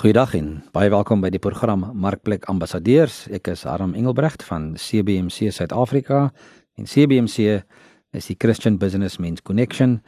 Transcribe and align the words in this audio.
Goeiedag 0.00 0.30
en 0.32 0.46
baie 0.72 0.88
welkom 0.88 1.20
by 1.20 1.28
die 1.28 1.42
program 1.44 1.82
Markplek 1.92 2.46
Ambassadeurs. 2.48 3.26
Ek 3.36 3.50
is 3.52 3.66
Aram 3.68 3.90
Engelbrecht 3.92 4.40
van 4.48 4.70
CBMC 4.80 5.50
Suid-Afrika 5.52 6.22
en 6.80 6.88
CBMC 6.88 7.58
is 8.16 8.30
die 8.30 8.36
Christian 8.40 8.78
Business 8.80 9.18
Men's 9.20 9.44
Connection 9.44 9.98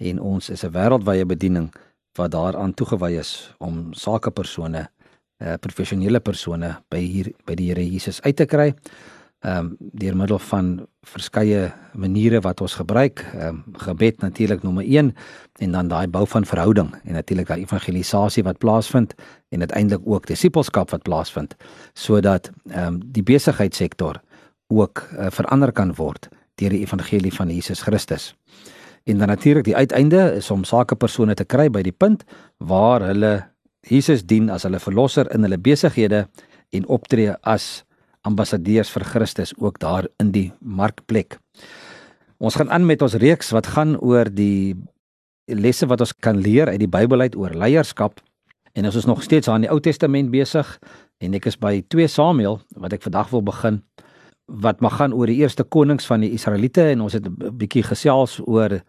en 0.00 0.22
ons 0.24 0.48
is 0.48 0.64
'n 0.64 0.72
wêreldwye 0.72 1.26
bediening 1.28 1.68
wat 2.16 2.32
daaraan 2.32 2.72
toegewy 2.72 3.12
is 3.20 3.52
om 3.60 3.92
sakepersone, 3.92 4.88
eh 5.38 5.56
professionele 5.60 6.20
persone 6.20 6.76
by 6.88 7.00
hier 7.04 7.32
by 7.44 7.54
die 7.54 7.68
Here 7.68 7.84
Jesus 7.84 8.22
uit 8.22 8.36
te 8.36 8.46
kry 8.46 8.72
ehm 9.42 9.58
um, 9.58 9.76
deur 9.78 10.16
middel 10.16 10.38
van 10.38 10.66
verskeie 11.02 11.72
maniere 11.98 12.40
wat 12.40 12.60
ons 12.60 12.74
gebruik, 12.78 13.24
ehm 13.34 13.48
um, 13.48 13.62
gebed 13.84 14.20
natuurlik 14.22 14.62
nommer 14.62 14.84
1 14.84 15.14
en 15.58 15.72
dan 15.72 15.88
daai 15.88 16.06
bou 16.06 16.26
van 16.26 16.44
verhouding 16.46 16.94
en 17.04 17.12
natuurlik 17.12 17.48
daai 17.48 17.60
evangelisasie 17.62 18.42
wat 18.42 18.58
plaasvind 18.58 19.14
en 19.48 19.60
uiteindelik 19.60 20.06
ook 20.06 20.26
disipelskap 20.26 20.90
wat 20.90 21.02
plaasvind 21.02 21.56
sodat 21.92 22.50
ehm 22.70 22.86
um, 22.86 23.00
die 23.12 23.22
besigheidssektor 23.22 24.22
ook 24.66 25.08
uh, 25.18 25.26
verander 25.30 25.72
kan 25.72 25.94
word 25.94 26.28
deur 26.54 26.70
die 26.70 26.84
evangelie 26.84 27.32
van 27.32 27.48
Jesus 27.48 27.82
Christus. 27.82 28.34
En 29.04 29.18
dan 29.18 29.28
natuurlik 29.28 29.64
die 29.64 29.76
uiteinde 29.76 30.32
is 30.36 30.50
om 30.50 30.64
sakepersone 30.64 31.34
te 31.34 31.44
kry 31.44 31.70
by 31.70 31.82
die 31.82 31.92
punt 31.96 32.22
waar 32.58 33.02
hulle 33.02 33.52
Jesus 33.80 34.22
dien 34.26 34.50
as 34.50 34.62
hulle 34.62 34.78
verlosser 34.78 35.26
in 35.34 35.42
hulle 35.42 35.58
besighede 35.58 36.28
en 36.70 36.86
optree 36.86 37.34
as 37.42 37.84
ambassadeurs 38.28 38.90
vir 38.90 39.04
Christus 39.04 39.52
ook 39.58 39.78
daar 39.78 40.06
in 40.22 40.30
die 40.32 40.52
markplek. 40.60 41.38
Ons 42.38 42.58
gaan 42.58 42.70
aan 42.70 42.86
met 42.86 43.02
ons 43.02 43.14
reeks 43.14 43.52
wat 43.54 43.66
gaan 43.74 43.96
oor 44.00 44.30
die 44.30 44.74
lesse 45.46 45.86
wat 45.86 46.00
ons 46.00 46.14
kan 46.14 46.38
leer 46.38 46.70
uit 46.70 46.80
die 46.82 46.90
Bybel 46.90 47.20
uit 47.20 47.36
oor 47.36 47.54
leierskap. 47.54 48.20
En 48.72 48.86
ons 48.88 48.96
is 48.96 49.06
nog 49.06 49.22
steeds 49.22 49.48
aan 49.48 49.66
die 49.66 49.70
Ou 49.70 49.80
Testament 49.80 50.30
besig 50.30 50.78
en 51.22 51.34
ek 51.34 51.46
is 51.50 51.58
by 51.58 51.82
2 51.92 52.08
Samuel 52.08 52.60
wat 52.80 52.94
ek 52.96 53.04
vandag 53.04 53.30
wil 53.30 53.44
begin 53.46 53.82
wat 54.46 54.80
mag 54.84 54.96
gaan 54.98 55.14
oor 55.14 55.30
die 55.30 55.38
eerste 55.40 55.64
konings 55.64 56.06
van 56.06 56.24
die 56.24 56.32
Israeliete 56.34 56.84
en 56.90 57.04
ons 57.04 57.14
het 57.14 57.26
'n 57.26 57.56
bietjie 57.58 57.82
gesels 57.82 58.40
oor 58.46 58.82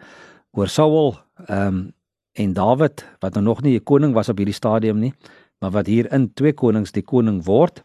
oor 0.54 0.68
Saul 0.68 1.18
ehm 1.48 1.68
um, 1.68 1.94
en 2.34 2.54
Dawid 2.54 3.06
wat 3.22 3.34
nou 3.34 3.44
nog 3.44 3.62
nie 3.62 3.78
'n 3.78 3.84
koning 3.84 4.14
was 4.14 4.30
op 4.30 4.38
hierdie 4.38 4.54
stadium 4.54 5.00
nie, 5.00 5.14
maar 5.62 5.72
wat 5.72 5.88
hier 5.88 6.12
in 6.12 6.34
2 6.34 6.54
Konings 6.54 6.92
die 6.92 7.04
koning 7.04 7.44
word. 7.46 7.84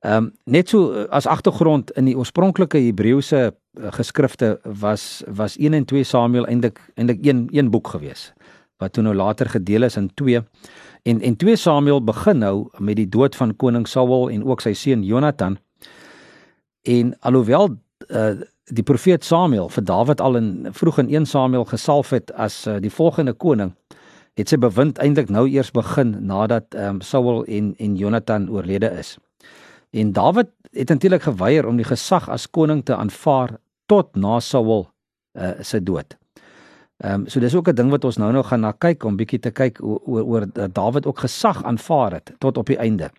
Ehm 0.00 0.16
um, 0.16 0.32
net 0.44 0.68
so 0.68 0.92
eh, 0.92 1.04
as 1.10 1.26
agtergrond 1.26 1.90
in 1.90 2.06
die 2.08 2.16
oorspronklike 2.16 2.78
Hebreëse 2.80 3.40
uh, 3.52 3.90
geskrifte 3.92 4.54
was 4.64 5.22
was 5.28 5.58
1 5.58 5.76
en 5.76 5.84
2 5.84 6.04
Samuel 6.04 6.46
eintlik 6.46 6.80
eintlik 6.94 7.20
een 7.26 7.48
een 7.52 7.68
boek 7.70 7.88
gewees 7.92 8.32
wat 8.80 8.92
toe 8.92 9.04
nou 9.04 9.14
later 9.14 9.48
gedeel 9.52 9.82
is 9.82 9.96
in 10.00 10.08
2 10.14 10.40
en 11.02 11.20
en 11.20 11.36
2 11.36 11.56
Samuel 11.56 12.00
begin 12.04 12.38
nou 12.38 12.68
met 12.78 12.96
die 12.96 13.08
dood 13.08 13.36
van 13.36 13.56
koning 13.56 13.86
Saul 13.88 14.30
en 14.30 14.44
ook 14.44 14.64
sy 14.64 14.72
seun 14.72 15.04
Jonathan 15.04 15.58
en 16.82 17.14
alhoewel 17.20 17.76
uh, 18.08 18.40
die 18.72 18.88
profeet 18.88 19.24
Samuel 19.24 19.68
vir 19.68 19.84
Dawid 19.84 20.20
al 20.20 20.36
in 20.36 20.68
vroeg 20.72 20.98
in 21.04 21.08
1 21.08 21.26
Samuel 21.26 21.64
gesalf 21.64 22.10
het 22.10 22.32
as 22.32 22.66
uh, 22.66 22.80
die 22.80 22.90
volgende 22.90 23.32
koning 23.32 23.76
het 24.40 24.48
sy 24.48 24.56
bewind 24.56 24.98
eintlik 24.98 25.28
nou 25.28 25.44
eers 25.48 25.70
begin 25.70 26.16
nadat 26.24 26.72
um, 26.74 27.00
Saul 27.00 27.44
en 27.44 27.74
en 27.76 27.96
Jonathan 27.96 28.48
oorlede 28.48 28.96
is. 28.96 29.18
En 29.90 30.12
Dawid 30.12 30.48
het 30.70 30.88
natuurlik 30.88 31.22
geweier 31.22 31.66
om 31.66 31.76
die 31.76 31.84
gesag 31.84 32.28
as 32.28 32.50
koning 32.50 32.84
te 32.84 32.96
aanvaar 32.96 33.56
tot 33.86 34.16
na 34.16 34.40
Saul 34.40 34.88
uh, 35.38 35.50
se 35.60 35.82
dood. 35.82 36.16
Ehm 37.00 37.20
um, 37.20 37.28
so 37.28 37.40
dis 37.40 37.54
ook 37.54 37.68
'n 37.68 37.74
ding 37.74 37.90
wat 37.90 38.04
ons 38.04 38.16
nou 38.16 38.32
nou 38.32 38.44
gaan 38.44 38.60
na 38.60 38.72
kyk 38.72 39.04
om 39.04 39.16
bietjie 39.16 39.38
te 39.38 39.50
kyk 39.50 39.78
oor 39.82 40.24
oor 40.24 40.46
dat 40.52 40.74
Dawid 40.74 41.06
ook 41.06 41.18
gesag 41.18 41.64
aanvaar 41.64 42.12
het 42.12 42.32
tot 42.38 42.56
op 42.56 42.66
die 42.66 42.76
einde. 42.76 43.10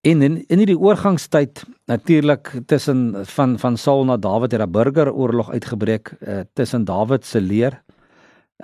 En 0.00 0.22
in 0.22 0.44
in 0.46 0.58
hierdie 0.58 0.78
oorgangstyd 0.78 1.64
natuurlik 1.84 2.60
tussen 2.66 3.26
van 3.26 3.58
van 3.58 3.76
Saul 3.76 4.04
na 4.04 4.16
Dawid 4.16 4.52
het 4.52 4.60
'n 4.60 4.70
burgeroorlog 4.70 5.50
uitgebreek 5.50 6.16
uh, 6.20 6.40
tussen 6.52 6.84
Dawid 6.84 7.24
se 7.24 7.40
leer 7.40 7.82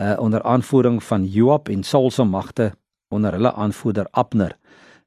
uh, 0.01 0.17
onder 0.19 0.43
aanvoering 0.43 1.03
van 1.03 1.25
Joab 1.25 1.69
en 1.69 1.83
Saul 1.83 2.11
se 2.11 2.25
magte 2.25 2.73
onder 3.09 3.33
hulle 3.33 3.53
aanvoerder 3.53 4.07
Abner. 4.11 4.57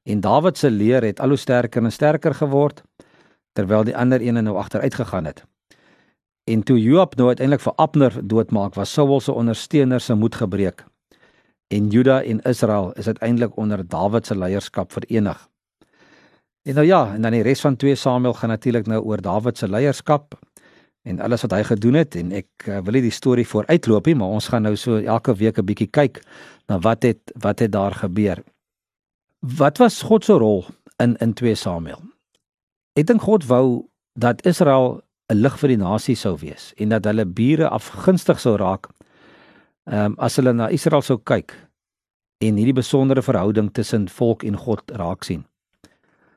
En 0.09 0.20
Dawid 0.20 0.58
se 0.58 0.72
leer 0.72 1.03
het 1.06 1.20
al 1.20 1.36
hoe 1.36 1.38
sterker 1.38 1.84
en 1.84 1.92
sterker 1.92 2.34
geword 2.34 2.81
terwyl 3.53 3.84
die 3.84 3.97
ander 3.97 4.22
een 4.22 4.44
nou 4.44 4.58
agteruit 4.58 4.96
gegaan 4.96 5.25
het. 5.25 5.44
En 6.50 6.64
toe 6.64 6.80
Joab 6.81 7.16
nou 7.16 7.28
uiteindelik 7.28 7.62
vir 7.62 7.75
Abner 7.75 8.16
doodmaak, 8.24 8.74
was 8.74 8.94
Saul 8.94 9.19
se 9.22 9.34
ondersteuners 9.34 10.06
se 10.06 10.16
moed 10.16 10.36
gebreek. 10.36 10.84
En 11.68 11.90
Juda 11.94 12.24
en 12.24 12.42
Israel 12.50 12.92
is 12.92 13.08
uiteindelik 13.08 13.58
onder 13.58 13.88
Dawid 13.88 14.25
se 14.25 14.38
leierskap 14.38 14.92
verenig. 14.92 15.48
En 16.64 16.74
nou 16.74 16.86
ja, 16.86 17.14
en 17.14 17.22
dan 17.22 17.31
die 17.31 17.44
res 17.46 17.62
van 17.62 17.75
2 17.75 17.96
Samuel 17.96 18.34
gaan 18.34 18.50
natuurlik 18.50 18.88
nou 18.88 19.03
oor 19.03 19.22
Dawid 19.22 19.58
se 19.58 19.69
leierskap 19.69 20.40
en 21.02 21.19
alles 21.19 21.42
wat 21.42 21.52
hy 21.52 21.64
gedoen 21.64 21.94
het 21.94 22.16
en 22.16 22.31
ek 22.31 22.68
uh, 22.68 22.80
wil 22.86 22.98
nie 22.98 23.06
die 23.06 23.14
storie 23.14 23.48
vooruitloop 23.48 24.09
nie, 24.09 24.16
maar 24.16 24.34
ons 24.34 24.50
gaan 24.50 24.66
nou 24.66 24.75
so 24.75 24.98
elke 24.98 25.36
week 25.38 25.59
'n 25.59 25.66
bietjie 25.66 25.88
kyk 25.88 26.24
na 26.68 26.80
wat 26.80 27.03
het 27.03 27.31
wat 27.36 27.59
het 27.59 27.72
daar 27.72 27.94
gebeur. 27.94 28.44
Wat 29.40 29.78
was 29.78 30.02
God 30.02 30.26
se 30.26 30.34
rol 30.34 30.66
in 30.98 31.16
in 31.16 31.34
2 31.34 31.56
Samuel? 31.56 32.02
Ek 33.00 33.06
dink 33.08 33.22
God 33.24 33.46
wou 33.48 33.88
dat 34.20 34.42
Israel 34.46 35.00
'n 35.32 35.40
lig 35.40 35.56
vir 35.60 35.70
die 35.70 35.78
nasie 35.78 36.16
sou 36.16 36.36
wees 36.38 36.74
en 36.76 36.90
dat 36.90 37.06
hulle 37.06 37.26
bure 37.26 37.70
afgunstig 37.70 38.40
sou 38.40 38.58
raak. 38.58 38.90
Ehm 39.88 40.06
um, 40.06 40.16
as 40.20 40.36
hulle 40.36 40.54
na 40.54 40.68
Israel 40.68 41.02
sou 41.02 41.18
kyk 41.18 41.56
en 42.44 42.56
hierdie 42.56 42.76
besondere 42.76 43.22
verhouding 43.22 43.72
tussen 43.72 44.10
volk 44.10 44.44
en 44.44 44.58
God 44.58 44.92
raak 44.92 45.24
sien. 45.24 45.46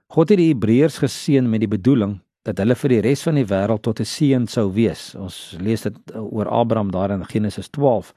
God 0.07 0.29
het 0.29 0.39
die 0.39 0.55
Hebreërs 0.55 0.99
geseën 0.99 1.51
met 1.51 1.61
die 1.61 1.75
bedoeling 1.79 2.21
dat 2.45 2.59
hulle 2.59 2.75
vir 2.75 2.89
die 2.89 3.01
res 3.01 3.23
van 3.23 3.35
die 3.35 3.47
wêreld 3.47 3.83
tot 3.83 4.01
'n 4.01 4.05
seën 4.05 4.47
sou 4.47 4.73
wees. 4.73 5.15
Ons 5.15 5.57
lees 5.59 5.83
dit 5.83 5.97
oor 6.15 6.47
Abraham 6.49 6.91
daar 6.91 7.11
in 7.11 7.25
Genesis 7.25 7.69
12. 7.69 8.15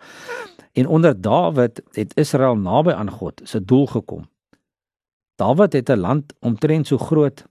En 0.73 0.87
onder 0.87 1.21
Dawid 1.21 1.81
het 1.93 2.17
Israel 2.17 2.55
naby 2.55 2.91
aan 2.91 3.09
God 3.09 3.41
se 3.43 3.65
doel 3.65 3.87
gekom 3.87 4.29
Dawid 5.35 5.73
het 5.73 5.89
'n 5.89 5.99
land 5.99 6.33
omtrent 6.39 6.87
so 6.87 6.97
groot 6.97 7.45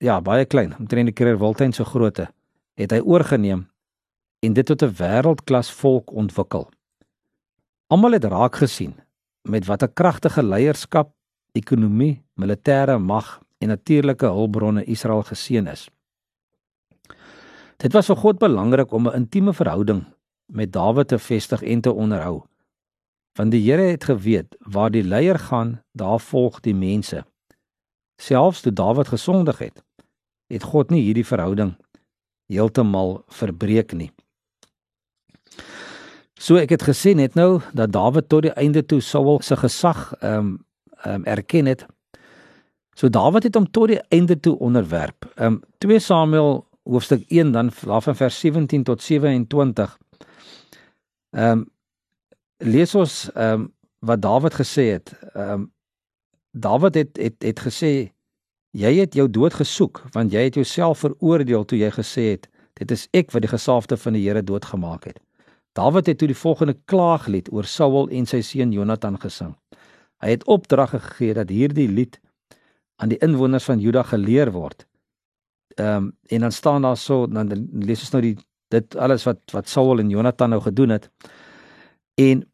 ja, 0.00 0.20
baie 0.24 0.46
klein, 0.48 0.72
omtrent 0.78 1.10
die 1.10 1.14
keer 1.16 1.36
Wildtuin 1.38 1.74
so 1.76 1.84
grootte, 1.84 2.30
het 2.80 2.94
hy 2.94 3.00
oorgeneem 3.04 3.66
en 4.40 4.56
dit 4.56 4.66
tot 4.66 4.82
'n 4.82 4.94
wêreldklas 4.96 5.70
volk 5.70 6.12
ontwikkel. 6.12 6.70
Almal 7.92 8.16
het 8.16 8.24
raak 8.24 8.56
gesien 8.56 8.94
met 9.42 9.66
watter 9.66 9.88
kragtige 9.88 10.42
leierskap, 10.42 11.12
ekonomie, 11.52 12.22
militêre 12.34 12.98
mag 12.98 13.40
en 13.58 13.68
natuurlike 13.68 14.26
hulpbronne 14.26 14.84
Israel 14.84 15.22
geseën 15.22 15.66
is. 15.66 15.88
Dit 17.76 17.92
was 17.92 18.06
vir 18.06 18.16
God 18.16 18.38
belangrik 18.38 18.92
om 18.92 19.08
'n 19.08 19.14
intieme 19.14 19.52
verhouding 19.52 20.04
met 20.46 20.72
Dawid 20.72 21.08
te 21.08 21.18
vestig 21.18 21.62
en 21.62 21.80
te 21.80 21.92
onderhou 21.92 22.42
want 23.40 23.54
die 23.54 23.62
Here 23.64 23.88
het 23.88 24.04
geweet 24.04 24.56
waar 24.60 24.90
die 24.92 25.04
leier 25.04 25.38
gaan, 25.38 25.78
daar 25.96 26.20
volg 26.20 26.60
die 26.60 26.74
mense. 26.76 27.24
Selfs 28.20 28.60
toe 28.60 28.72
Dawid 28.72 29.08
gesondig 29.08 29.62
het, 29.64 29.80
het 30.52 30.66
God 30.68 30.90
nie 30.92 31.00
hierdie 31.06 31.24
verhouding 31.24 31.72
heeltemal 32.50 33.22
verbreek 33.30 33.94
nie. 33.96 34.10
So 36.40 36.58
ek 36.60 36.74
het 36.74 36.84
gesê 36.84 37.14
net 37.16 37.36
nou 37.38 37.62
dat 37.76 37.94
Dawid 37.94 38.28
tot 38.28 38.44
die 38.48 38.54
einde 38.60 38.82
toe 38.84 39.00
Saul 39.00 39.40
se 39.46 39.56
gesag 39.56 40.10
ehm 40.20 40.36
um, 40.36 40.52
ehm 41.00 41.22
um, 41.22 41.24
erken 41.24 41.66
het. 41.70 41.86
So 42.92 43.08
Dawid 43.08 43.46
het 43.48 43.56
hom 43.56 43.70
tot 43.70 43.88
die 43.88 44.00
einde 44.12 44.36
toe 44.36 44.58
onderwerp. 44.58 45.30
Ehm 45.36 45.60
um, 45.60 45.62
2 45.78 45.98
Samuel 45.98 46.66
hoofstuk 46.82 47.24
1 47.28 47.52
dan 47.52 47.72
van 47.72 48.16
vers 48.16 48.40
17 48.40 48.84
tot 48.84 49.02
27. 49.02 49.98
Ehm 51.30 51.50
um, 51.50 51.68
lees 52.60 52.94
ons 52.94 53.30
ehm 53.34 53.52
um, 53.52 53.68
wat 54.00 54.22
Dawid 54.22 54.54
gesê 54.56 54.92
het. 54.96 55.12
Ehm 55.34 55.52
um, 55.52 55.72
Dawid 56.50 56.94
het 56.94 57.16
het 57.16 57.42
het 57.42 57.60
gesê 57.60 58.12
jy 58.70 58.92
het 58.98 59.14
jou 59.14 59.30
dood 59.30 59.54
gesoek 59.54 60.02
want 60.12 60.32
jy 60.32 60.46
het 60.48 60.54
jouself 60.54 60.98
veroordeel 60.98 61.64
toe 61.64 61.78
jy 61.78 61.90
gesê 61.90 62.24
het 62.30 62.48
dit 62.80 62.90
is 62.90 63.08
ek 63.12 63.30
wat 63.32 63.42
die 63.42 63.50
gesalfde 63.50 63.96
van 63.96 64.12
die 64.16 64.22
Here 64.24 64.42
doodgemaak 64.42 65.04
het. 65.04 65.20
Dawid 65.72 66.06
het 66.06 66.18
toe 66.18 66.28
die 66.28 66.36
volgende 66.36 66.76
klaaglied 66.84 67.52
oor 67.52 67.64
Saul 67.64 68.08
en 68.08 68.26
sy 68.26 68.40
seun 68.42 68.72
Jonathan 68.72 69.18
gesing. 69.20 69.54
Hy 70.20 70.30
het 70.30 70.44
opdrag 70.44 70.90
gegee 70.90 71.34
dat 71.34 71.50
hierdie 71.50 71.88
lied 71.88 72.20
aan 72.96 73.08
die 73.08 73.18
inwoners 73.24 73.64
van 73.64 73.80
Juda 73.80 74.02
geleer 74.02 74.52
word. 74.52 74.86
Ehm 75.76 75.96
um, 75.96 76.12
en 76.28 76.40
dan 76.40 76.52
staan 76.52 76.82
daar 76.82 76.96
so 76.96 77.26
dan 77.26 77.68
lees 77.72 78.00
ons 78.00 78.12
nou 78.12 78.22
die 78.22 78.36
dit 78.70 78.96
alles 78.96 79.24
wat 79.24 79.40
wat 79.52 79.68
Saul 79.68 79.98
en 79.98 80.10
Jonathan 80.10 80.50
nou 80.50 80.60
gedoen 80.62 80.88
het. 80.88 81.10
En 82.20 82.44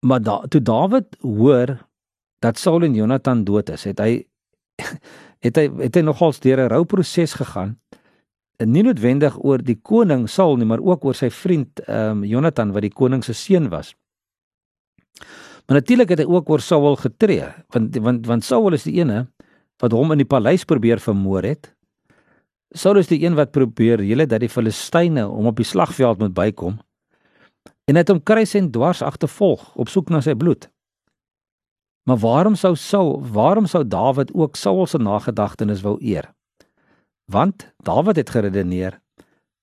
Maar 0.00 0.22
da, 0.22 0.38
toe 0.48 0.62
Dawid 0.62 1.16
hoor 1.20 1.76
dat 2.38 2.58
Saul 2.58 2.82
en 2.82 2.94
Jonathan 2.94 3.44
dood 3.44 3.68
is, 3.68 3.84
het 3.84 4.00
hy 4.00 4.24
het 5.44 5.58
hy 5.60 5.66
het 5.82 5.96
hy 5.96 6.02
nogals 6.04 6.40
deur 6.40 6.60
'n 6.64 6.72
rouproses 6.72 7.36
gegaan. 7.36 7.76
Nie 8.60 8.82
noodwendig 8.84 9.36
oor 9.44 9.60
die 9.60 9.76
koning 9.76 10.28
Saul 10.28 10.56
nie, 10.56 10.68
maar 10.68 10.80
ook 10.80 11.04
oor 11.04 11.14
sy 11.14 11.30
vriend 11.30 11.80
ehm 11.84 12.20
um, 12.20 12.24
Jonathan 12.24 12.72
wat 12.72 12.82
die 12.82 12.92
koning 12.92 13.24
se 13.24 13.32
seun 13.32 13.68
was. 13.68 13.94
Maar 15.68 15.80
natuurlik 15.80 16.08
het 16.08 16.18
hy 16.18 16.24
ook 16.24 16.48
oor 16.50 16.60
Saul 16.60 16.96
getree, 16.96 17.44
want 17.72 17.96
want 17.96 18.26
want 18.26 18.44
Saul 18.44 18.72
is 18.72 18.88
die 18.88 19.00
ene 19.00 19.28
wat 19.80 19.92
hom 19.92 20.12
in 20.12 20.18
die 20.18 20.28
paleis 20.28 20.64
probeer 20.64 21.00
vermoor 21.00 21.42
het. 21.42 21.74
Saul 22.72 22.96
is 22.96 23.08
die 23.08 23.24
een 23.24 23.34
wat 23.34 23.52
probeer 23.52 23.98
hele 24.00 24.26
dat 24.26 24.40
die 24.40 24.48
Filistyne 24.48 25.24
hom 25.28 25.46
op 25.46 25.56
die 25.56 25.64
slagveld 25.64 26.18
moet 26.18 26.34
bykom. 26.34 26.80
En 27.84 27.96
het 27.96 28.08
hom 28.08 28.22
kruis 28.22 28.54
en 28.54 28.70
dwars 28.70 29.02
agtervolg 29.02 29.74
op 29.76 29.88
soek 29.88 30.08
na 30.08 30.20
sy 30.20 30.34
bloed. 30.34 30.68
Maar 32.08 32.18
waarom 32.18 32.54
sou 32.54 32.76
Saul, 32.76 33.20
waarom 33.32 33.66
sou 33.66 33.86
Dawid 33.86 34.32
ook 34.34 34.56
Saul 34.56 34.86
se 34.86 34.98
nagedagtenis 34.98 35.82
wou 35.84 35.96
eer? 36.00 36.32
Want 37.30 37.72
Dawid 37.82 38.16
het 38.16 38.30
geredeneer 38.30 39.00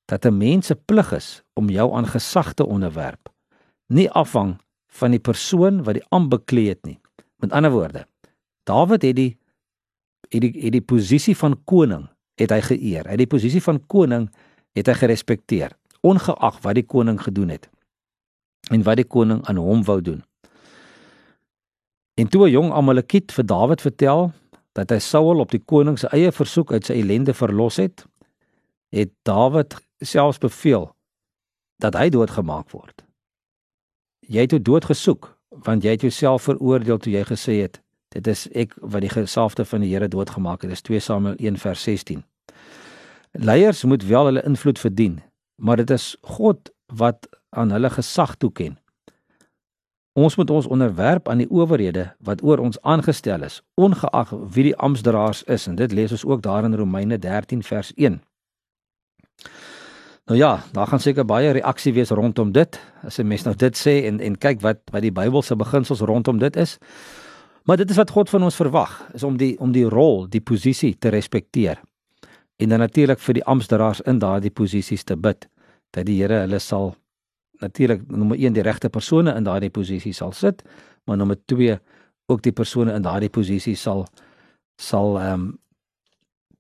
dat 0.05 0.25
'n 0.25 0.37
mens 0.37 0.65
se 0.65 0.75
plig 0.75 1.11
is 1.11 1.43
om 1.53 1.69
jou 1.69 1.93
aan 1.93 2.07
gesag 2.07 2.53
te 2.53 2.65
onderwerp, 2.65 3.29
nie 3.87 4.11
afhang 4.11 4.61
van 4.87 5.11
die 5.11 5.19
persoon 5.19 5.83
wat 5.83 5.93
die 5.93 6.05
ambt 6.09 6.29
beklee 6.29 6.69
het 6.69 6.85
nie. 6.85 6.99
Met 7.35 7.51
ander 7.51 7.71
woorde, 7.71 8.07
Dawid 8.63 9.01
het 9.01 9.15
die 9.15 9.37
het 10.29 10.41
die 10.41 10.61
het 10.61 10.71
die 10.71 10.81
posisie 10.81 11.37
van 11.37 11.63
koning 11.63 12.09
het 12.35 12.49
hy 12.49 12.61
geëer. 12.61 13.03
Hy 13.03 13.09
het 13.09 13.17
die 13.17 13.27
posisie 13.27 13.61
van 13.61 13.85
koning 13.87 14.29
het 14.73 14.87
hy 14.87 14.93
gerespekteer, 14.93 15.71
ongeag 16.01 16.61
wat 16.61 16.75
die 16.75 16.85
koning 16.85 17.21
gedoen 17.21 17.49
het 17.49 17.69
en 18.71 18.83
wat 18.83 18.99
die 18.99 19.07
koning 19.07 19.45
aan 19.47 19.61
hom 19.61 19.83
wou 19.83 20.01
doen. 20.01 20.23
En 22.17 22.27
toe 22.27 22.47
'n 22.47 22.51
jong 22.51 22.73
Amalekiet 22.73 23.31
vir 23.31 23.45
Dawid 23.45 23.81
vertel 23.81 24.31
dat 24.73 24.89
hy 24.89 24.99
Saul 24.99 25.39
op 25.39 25.51
die 25.51 25.63
koning 25.65 25.99
se 25.99 26.07
eie 26.07 26.31
versoek 26.31 26.71
uit 26.71 26.85
sy 26.85 26.93
ellende 26.93 27.33
verlos 27.33 27.75
het, 27.75 28.05
het 28.89 29.09
Dawid 29.23 29.75
selfs 29.99 30.37
beveel 30.37 30.95
dat 31.77 31.93
hy 31.93 32.09
doodgemaak 32.09 32.71
word. 32.71 33.05
Jy 34.19 34.39
het 34.39 34.49
toe 34.49 34.61
dood 34.61 34.85
gesoek 34.85 35.37
want 35.49 35.83
jy 35.83 35.89
het 35.89 36.01
jouself 36.01 36.41
veroordeel 36.41 36.97
toe 36.97 37.13
jy 37.13 37.23
gesê 37.23 37.61
het 37.61 37.81
dit 38.17 38.27
is 38.27 38.47
ek 38.55 38.73
wat 38.81 39.03
die 39.03 39.11
gesalfde 39.11 39.65
van 39.65 39.83
die 39.83 39.91
Here 39.91 40.07
doodgemaak 40.07 40.63
het. 40.63 40.71
Dis 40.73 40.81
2 40.81 40.99
Samuel 40.99 41.35
1 41.37 41.57
vers 41.61 41.83
16. 41.83 42.23
Leiers 43.31 43.83
moet 43.83 44.05
wel 44.07 44.25
hulle 44.31 44.43
invloed 44.43 44.79
verdien, 44.79 45.19
maar 45.55 45.77
dit 45.77 45.89
is 45.93 46.15
God 46.21 46.71
wat 46.85 47.27
aan 47.49 47.71
hulle 47.71 47.89
gesag 47.89 48.35
toeken. 48.35 48.77
Ons 50.17 50.35
moet 50.35 50.49
ons 50.49 50.67
onderwerp 50.67 51.29
aan 51.29 51.43
die 51.43 51.49
owerhede 51.49 52.07
wat 52.25 52.41
oor 52.43 52.57
ons 52.57 52.81
aangestel 52.81 53.43
is, 53.45 53.61
ongeag 53.77 54.31
wie 54.53 54.71
die 54.71 54.77
amptdraers 54.81 55.43
is 55.43 55.67
en 55.69 55.75
dit 55.77 55.91
lees 55.91 56.11
ons 56.11 56.25
ook 56.25 56.41
daar 56.41 56.65
in 56.65 56.75
Romeine 56.75 57.19
13 57.21 57.61
vers 57.63 57.91
1. 57.95 58.17
Nou 60.27 60.39
ja, 60.39 60.63
daar 60.73 60.87
gaan 60.87 60.99
seker 60.99 61.25
baie 61.25 61.51
reaksie 61.55 61.93
wees 61.93 62.09
rondom 62.09 62.51
dit 62.51 62.79
as 63.03 63.19
'n 63.19 63.27
mens 63.27 63.43
nou 63.43 63.55
dit 63.55 63.77
sê 63.77 64.05
en 64.05 64.19
en 64.19 64.37
kyk 64.37 64.61
wat 64.61 64.77
wat 64.91 65.01
die 65.01 65.11
Bybelse 65.11 65.55
beginsels 65.55 65.99
rondom 65.99 66.39
dit 66.39 66.55
is. 66.55 66.77
Maar 67.63 67.77
dit 67.77 67.89
is 67.89 67.95
wat 67.95 68.09
God 68.09 68.29
van 68.29 68.43
ons 68.43 68.55
verwag, 68.55 69.09
is 69.13 69.23
om 69.23 69.37
die 69.37 69.59
om 69.59 69.71
die 69.71 69.85
rol, 69.85 70.27
die 70.29 70.41
posisie 70.41 70.97
te 70.99 71.09
respekteer. 71.09 71.81
En 72.55 72.69
dan 72.69 72.79
natuurlik 72.79 73.19
vir 73.19 73.33
die 73.33 73.43
amptdraers 73.43 74.01
in 74.01 74.19
daardie 74.19 74.51
posisies 74.51 75.03
te 75.03 75.17
bid 75.17 75.47
dat 75.89 76.05
die 76.05 76.21
Here 76.21 76.39
hulle 76.39 76.59
sal 76.59 76.95
natuurlik 77.59 78.07
nommer 78.07 78.37
1 78.37 78.53
die 78.53 78.63
regte 78.63 78.89
persone 78.89 79.33
in 79.35 79.43
daardie 79.43 79.69
posisie 79.69 80.13
sal 80.13 80.31
sit, 80.31 80.63
maar 81.05 81.17
nommer 81.17 81.37
2 81.45 81.79
ook 82.27 82.41
die 82.43 82.51
persone 82.51 82.93
in 82.93 83.01
daardie 83.01 83.29
posisie 83.29 83.75
sal 83.75 84.05
sal 84.81 85.17
ehm 85.19 85.33
um, 85.33 85.47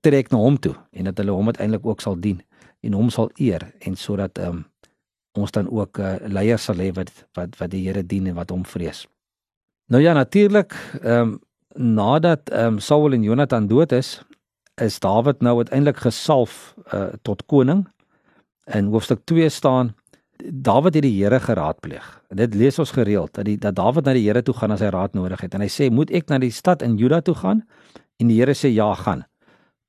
trek 0.05 0.29
na 0.31 0.37
hom 0.37 0.57
toe 0.61 0.75
en 0.91 1.09
dat 1.09 1.17
hulle 1.17 1.33
hom 1.35 1.49
uiteindelik 1.49 1.85
ook 1.85 2.01
sal 2.01 2.15
dien 2.21 2.37
en 2.85 2.93
hom 2.93 3.09
sal 3.09 3.29
eer 3.35 3.65
en 3.79 3.95
sodat 3.95 4.37
ehm 4.37 4.61
um, 4.61 4.65
ons 5.37 5.51
dan 5.51 5.69
ook 5.69 5.99
'n 5.99 6.01
uh, 6.01 6.15
eh, 6.15 6.31
leier 6.31 6.57
sal 6.57 6.75
hê 6.75 6.91
wat 6.93 7.11
wat 7.33 7.57
wat 7.59 7.69
die 7.69 7.85
Here 7.85 8.05
dien 8.05 8.27
en 8.27 8.35
wat 8.35 8.49
hom 8.49 8.65
vrees. 8.65 9.07
Nou 9.87 10.01
ja, 10.01 10.13
natuurlik 10.13 10.73
ehm 11.01 11.21
um, 11.21 11.39
nadat 11.95 12.49
ehm 12.49 12.65
um, 12.65 12.79
Saul 12.79 13.13
en 13.13 13.23
Jonathan 13.23 13.67
dood 13.67 13.91
is, 13.91 14.21
is 14.81 14.99
Dawid 14.99 15.41
nou 15.41 15.57
uiteindelik 15.57 15.97
gesalf 15.97 16.75
uh, 16.93 17.13
tot 17.21 17.45
koning. 17.45 17.87
In 18.65 18.85
hoofstuk 18.85 19.19
2 19.25 19.49
staan 19.49 19.95
Dawid 20.43 20.93
het 20.93 21.03
die 21.03 21.23
Here 21.23 21.39
geraadpleeg. 21.39 22.05
Dit 22.29 22.53
lees 22.55 22.77
ons 22.79 22.91
gereeld 22.91 23.33
dat 23.33 23.45
die 23.45 23.57
dat 23.57 23.75
Dawid 23.75 24.05
na 24.05 24.13
die 24.13 24.25
Here 24.27 24.43
toe 24.45 24.53
gaan 24.53 24.71
as 24.71 24.83
hy 24.85 24.91
raad 24.93 25.15
nodig 25.17 25.41
het 25.41 25.53
en 25.57 25.63
hy 25.63 25.69
sê 25.71 25.89
moet 25.89 26.11
ek 26.13 26.29
na 26.29 26.37
die 26.37 26.53
stad 26.53 26.83
in 26.85 26.97
Juda 26.97 27.21
toe 27.25 27.35
gaan? 27.35 27.63
En 28.21 28.29
die 28.29 28.37
Here 28.37 28.53
sê 28.53 28.69
ja, 28.69 28.93
gaan. 28.93 29.25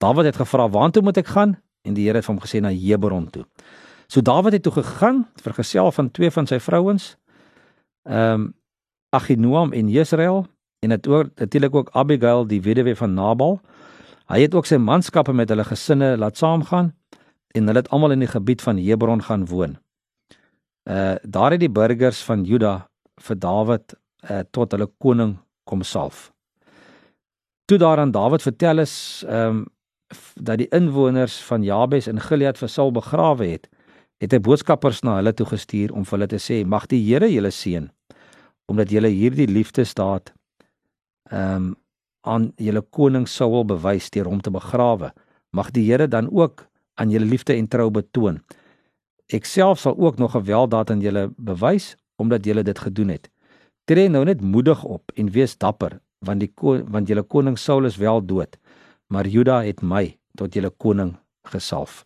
Dawid 0.00 0.30
het 0.30 0.38
gevra 0.40 0.68
waartoe 0.68 1.02
moet 1.02 1.20
ek 1.20 1.32
gaan? 1.34 1.56
En 1.84 1.94
die 1.94 2.06
Here 2.06 2.22
het 2.22 2.28
hom 2.30 2.40
gesê 2.40 2.62
na 2.64 2.72
Hebron 2.72 3.28
toe. 3.30 3.44
So 4.08 4.24
Dawid 4.24 4.56
het 4.56 4.62
toe 4.62 4.72
gegaan 4.72 5.26
vergesel 5.42 5.92
van 5.92 6.10
twee 6.10 6.30
van 6.30 6.46
sy 6.46 6.60
vrouens. 6.60 7.16
Ehm 8.08 8.48
um, 8.48 8.54
Aginoam 9.10 9.72
en 9.72 9.88
Jesreel 9.88 10.46
en 10.84 10.90
het 10.90 11.06
ook 11.08 11.30
natuurlik 11.40 11.74
ook 11.74 11.90
Abigail 11.96 12.46
die 12.46 12.60
weduwee 12.60 12.96
van 12.96 13.14
Nabal. 13.14 13.60
Hy 14.28 14.40
het 14.42 14.54
ook 14.54 14.66
sy 14.68 14.76
manskappe 14.76 15.32
met 15.32 15.48
hulle 15.48 15.64
gesinne 15.64 16.16
laat 16.16 16.36
saamgaan 16.36 16.92
en 17.56 17.66
hulle 17.66 17.78
het 17.78 17.88
almal 17.88 18.12
in 18.12 18.20
die 18.20 18.28
gebied 18.28 18.62
van 18.62 18.76
Hebron 18.76 19.22
gaan 19.24 19.46
woon 19.46 19.78
uh 20.88 21.14
daar 21.22 21.50
het 21.50 21.60
die 21.60 21.72
burgers 21.72 22.22
van 22.24 22.44
Juda 22.44 22.88
vir 23.20 23.36
Dawid 23.38 23.94
uh 24.30 24.42
tot 24.50 24.72
hulle 24.72 24.88
koning 24.98 25.36
kom 25.64 25.82
salf. 25.82 26.30
Toe 27.68 27.78
daaraan 27.78 28.10
Dawid 28.10 28.42
vertel 28.42 28.78
is 28.78 29.24
ehm 29.28 29.48
um, 29.48 29.66
dat 30.34 30.56
die 30.58 30.68
inwoners 30.72 31.34
van 31.44 31.62
Jabes 31.62 32.06
in 32.08 32.20
Gilead 32.20 32.56
vir 32.58 32.68
Saul 32.68 32.92
begrawe 32.96 33.44
het, 33.44 33.66
het 34.24 34.32
hy 34.32 34.38
boodskappers 34.40 35.02
na 35.04 35.18
hulle 35.18 35.34
toe 35.36 35.46
gestuur 35.50 35.92
om 35.92 36.06
vir 36.08 36.16
hulle 36.16 36.28
te 36.32 36.40
sê: 36.40 36.64
"Mag 36.64 36.86
die 36.88 37.02
Here 37.04 37.28
julle 37.28 37.50
seën 37.50 37.90
omdat 38.68 38.90
julle 38.90 39.08
hierdie 39.08 39.48
liefdesdaad 39.48 40.32
ehm 41.30 41.56
um, 41.56 41.76
aan 42.28 42.52
julle 42.56 42.82
koning 42.82 43.28
Saul 43.28 43.64
bewys 43.64 44.10
deur 44.10 44.26
hom 44.28 44.40
te 44.40 44.50
begrawe. 44.50 45.12
Mag 45.52 45.70
die 45.70 45.84
Here 45.84 46.08
dan 46.08 46.28
ook 46.30 46.66
aan 46.94 47.10
julle 47.10 47.26
liefde 47.26 47.54
en 47.54 47.68
trou 47.68 47.90
betoon." 47.90 48.40
Ek 49.28 49.44
self 49.44 49.78
sal 49.78 49.96
ook 49.96 50.18
nog 50.18 50.32
gewelddaad 50.32 50.90
aan 50.90 51.00
julle 51.04 51.28
bewys 51.36 51.96
omdat 52.16 52.44
julle 52.44 52.62
dit 52.62 52.78
gedoen 52.78 53.08
het. 53.08 53.28
Tree 53.84 54.08
nou 54.08 54.24
net 54.24 54.40
moedig 54.40 54.84
op 54.84 55.12
en 55.14 55.30
wees 55.30 55.56
dapper 55.56 56.00
want 56.18 56.40
die 56.40 56.52
want 56.90 57.08
julle 57.08 57.22
koning 57.22 57.58
Saul 57.58 57.84
is 57.84 57.96
wel 57.96 58.24
dood, 58.26 58.56
maar 59.06 59.26
Juda 59.26 59.62
het 59.62 59.82
my 59.82 60.18
tot 60.34 60.54
julle 60.54 60.70
koning 60.70 61.14
gesalf. 61.46 62.04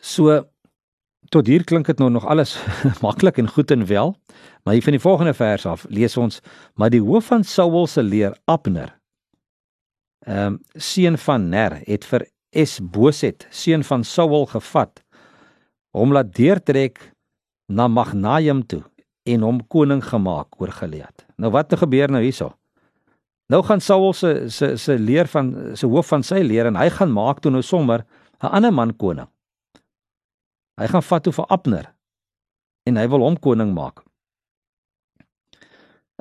So 0.00 0.40
tot 1.30 1.46
hier 1.46 1.64
klink 1.64 1.86
dit 1.86 1.98
nou 1.98 2.10
nog 2.10 2.26
alles 2.26 2.56
maklik 3.04 3.38
en 3.38 3.48
goed 3.48 3.70
en 3.70 3.86
wel, 3.86 4.16
maar 4.62 4.74
hier 4.74 4.82
van 4.82 4.96
die 4.96 5.00
volgende 5.02 5.34
vers 5.34 5.66
af 5.66 5.86
lees 5.88 6.16
ons 6.16 6.40
maar 6.74 6.90
die 6.90 7.02
hoof 7.02 7.26
van 7.26 7.44
Saul 7.44 7.86
se 7.86 8.02
leer 8.02 8.36
Abner 8.44 8.98
ehm 10.26 10.54
um, 10.54 10.60
seun 10.74 11.18
van 11.18 11.48
Ner 11.50 11.80
het 11.86 12.04
vir 12.06 12.26
Esboset 12.50 13.46
seun 13.50 13.82
van 13.84 14.04
Saul 14.04 14.46
gevat 14.46 15.02
hom 15.96 16.12
laat 16.12 16.32
deurtrek 16.36 17.00
na 17.68 17.88
Magnaim 17.88 18.62
toe 18.66 18.82
en 19.28 19.44
hom 19.46 19.60
koning 19.70 20.02
gemaak 20.04 20.60
oor 20.60 20.72
Gilead. 20.74 21.24
Nou 21.38 21.52
wat 21.54 21.70
het 21.70 21.82
gebeur 21.84 22.10
nou 22.10 22.22
hierso? 22.22 22.52
Nou 23.52 23.62
gaan 23.66 23.80
Saul 23.80 24.12
se 24.16 24.48
se 24.50 24.76
se 24.76 24.98
leer 24.98 25.28
van 25.28 25.76
se 25.76 25.86
hoof 25.86 26.08
van 26.08 26.22
sy 26.22 26.40
leer 26.42 26.66
en 26.66 26.76
hy 26.76 26.88
gaan 26.90 27.12
maak 27.12 27.40
toe 27.40 27.52
nou 27.52 27.62
sommer 27.62 28.04
'n 28.42 28.46
ander 28.46 28.72
man 28.72 28.96
koning. 28.96 29.28
Hy 30.80 30.86
gaan 30.86 31.02
vat 31.02 31.22
toe 31.22 31.32
vir 31.32 31.46
Abner 31.48 31.94
en 32.86 32.96
hy 32.96 33.06
wil 33.08 33.20
hom 33.20 33.36
koning 33.38 33.74
maak. 33.74 34.02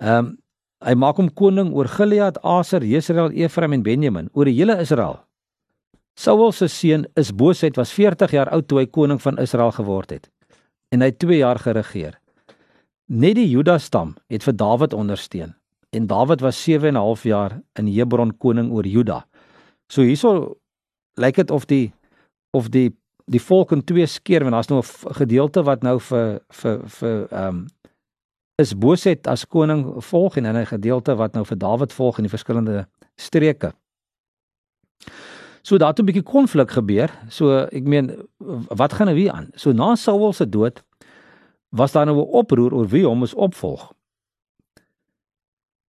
Ehm 0.01 0.17
um, 0.17 0.37
hy 0.81 0.93
maak 0.97 1.17
hom 1.17 1.29
koning 1.29 1.73
oor 1.77 1.87
Gilead, 1.87 2.39
Aser, 2.43 2.81
Jesreel, 2.81 3.29
Efraim 3.31 3.73
en 3.73 3.83
Benjamin, 3.83 4.29
oor 4.33 4.45
die 4.45 4.55
hele 4.57 4.79
Israel. 4.81 5.19
Saul 6.21 6.51
se 6.51 6.67
seun 6.67 7.07
is 7.17 7.31
Boset 7.33 7.77
was 7.79 7.91
40 7.97 8.31
jaar 8.35 8.49
oud 8.53 8.67
toe 8.69 8.81
hy 8.81 8.85
koning 8.85 9.17
van 9.23 9.39
Israel 9.41 9.71
geword 9.73 10.11
het 10.13 10.27
en 10.93 11.01
hy 11.01 11.07
het 11.09 11.21
2 11.23 11.37
jaar 11.39 11.57
geregeer. 11.63 12.17
Net 13.09 13.37
die 13.39 13.47
Juda 13.47 13.77
stam 13.79 14.11
het 14.29 14.45
vir 14.45 14.53
Dawid 14.59 14.93
ondersteun 14.93 15.55
en 15.95 16.07
Dawid 16.11 16.43
was 16.45 16.59
7 16.61 16.91
en 16.91 16.95
'n 16.95 17.01
half 17.01 17.23
jaar 17.23 17.61
in 17.79 17.87
Hebron 17.87 18.37
koning 18.37 18.71
oor 18.71 18.85
Juda. 18.85 19.25
So 19.89 20.01
hierso 20.01 20.57
lyk 21.17 21.35
dit 21.35 21.51
of 21.51 21.65
die 21.65 21.91
of 22.53 22.69
die 22.69 22.91
die 23.25 23.41
volk 23.41 23.71
in 23.71 23.83
twee 23.83 24.05
skeer 24.05 24.43
want 24.43 24.53
daar's 24.53 24.69
nou 24.69 24.81
'n 24.81 25.13
gedeelte 25.15 25.63
wat 25.63 25.81
nou 25.83 25.99
vir 25.99 26.41
vir 26.49 26.79
vir 26.85 27.27
ehm 27.31 27.47
um, 27.47 27.67
is 28.61 28.77
Boset 28.77 29.27
as 29.27 29.45
koning 29.45 30.03
volg 30.03 30.37
en 30.37 30.45
'n 30.45 30.65
gedeelte 30.65 31.15
wat 31.15 31.33
nou 31.33 31.45
vir 31.45 31.57
Dawid 31.57 31.93
volg 31.93 32.17
in 32.17 32.23
die 32.23 32.37
verskillende 32.37 32.87
streke. 33.15 33.73
So 35.61 35.77
daar 35.77 35.89
het 35.89 35.99
'n 35.99 36.05
bietjie 36.05 36.23
konflik 36.23 36.71
gebeur. 36.71 37.09
So 37.29 37.57
ek 37.71 37.83
meen 37.83 38.27
wat 38.67 38.93
gaan 38.93 39.07
nou 39.07 39.17
hier 39.17 39.31
aan? 39.31 39.49
So 39.55 39.71
na 39.71 39.95
Saul 39.95 40.33
se 40.33 40.49
dood 40.49 40.83
was 41.69 41.91
daar 41.91 42.05
nou 42.05 42.17
'n 42.17 42.31
oproer 42.31 42.73
oor 42.73 42.87
wie 42.87 43.05
hom 43.05 43.17
moet 43.17 43.33
opvolg. 43.33 43.93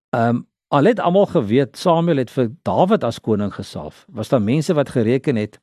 Ehm 0.10 0.30
um, 0.30 0.48
al 0.68 0.84
het 0.84 1.00
almal 1.00 1.26
geweet 1.26 1.78
Samuel 1.78 2.18
het 2.18 2.32
vir 2.32 2.50
Dawid 2.62 3.04
as 3.04 3.20
koning 3.20 3.54
gesalf. 3.54 4.06
Was 4.10 4.30
daar 4.30 4.42
mense 4.42 4.74
wat 4.74 4.90
gereken 4.90 5.36
het 5.36 5.60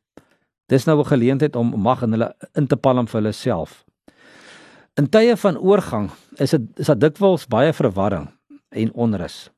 dis 0.67 0.85
nou 0.85 0.99
'n 0.99 1.07
geleentheid 1.07 1.57
om 1.57 1.81
mag 1.81 2.03
in 2.03 2.11
hulle 2.11 2.35
in 2.53 2.67
te 2.67 2.77
palm 2.77 3.09
vir 3.09 3.21
hulle 3.21 3.33
self. 3.33 3.85
In 4.95 5.09
tye 5.09 5.37
van 5.37 5.59
oorgang 5.59 6.11
is 6.37 6.51
dit 6.51 6.63
is 6.77 6.87
dit 6.87 7.01
dikwels 7.01 7.47
baie 7.47 7.73
verwarring 7.73 8.29
en 8.69 8.93
onrus. 8.93 9.51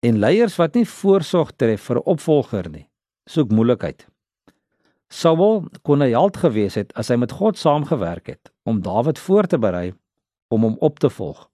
En 0.00 0.18
leiers 0.18 0.56
wat 0.56 0.74
nie 0.74 0.88
voorsorg 0.88 1.52
tref 1.56 1.82
vir 1.82 1.96
'n 1.96 2.04
opvolger 2.04 2.70
nie, 2.70 2.88
soek 3.24 3.50
moeilikheid. 3.50 4.06
Saul 5.08 5.68
kon 5.82 6.02
'n 6.02 6.10
held 6.10 6.36
gewees 6.36 6.74
het 6.74 6.92
as 6.94 7.08
hy 7.08 7.16
met 7.16 7.32
God 7.32 7.58
saamgewerk 7.58 8.26
het 8.26 8.52
om 8.62 8.82
Dawid 8.82 9.18
voor 9.18 9.46
te 9.46 9.58
berei 9.58 9.94
om 10.48 10.62
hom 10.62 10.76
op 10.78 10.98
te 10.98 11.10
volg. 11.10 11.50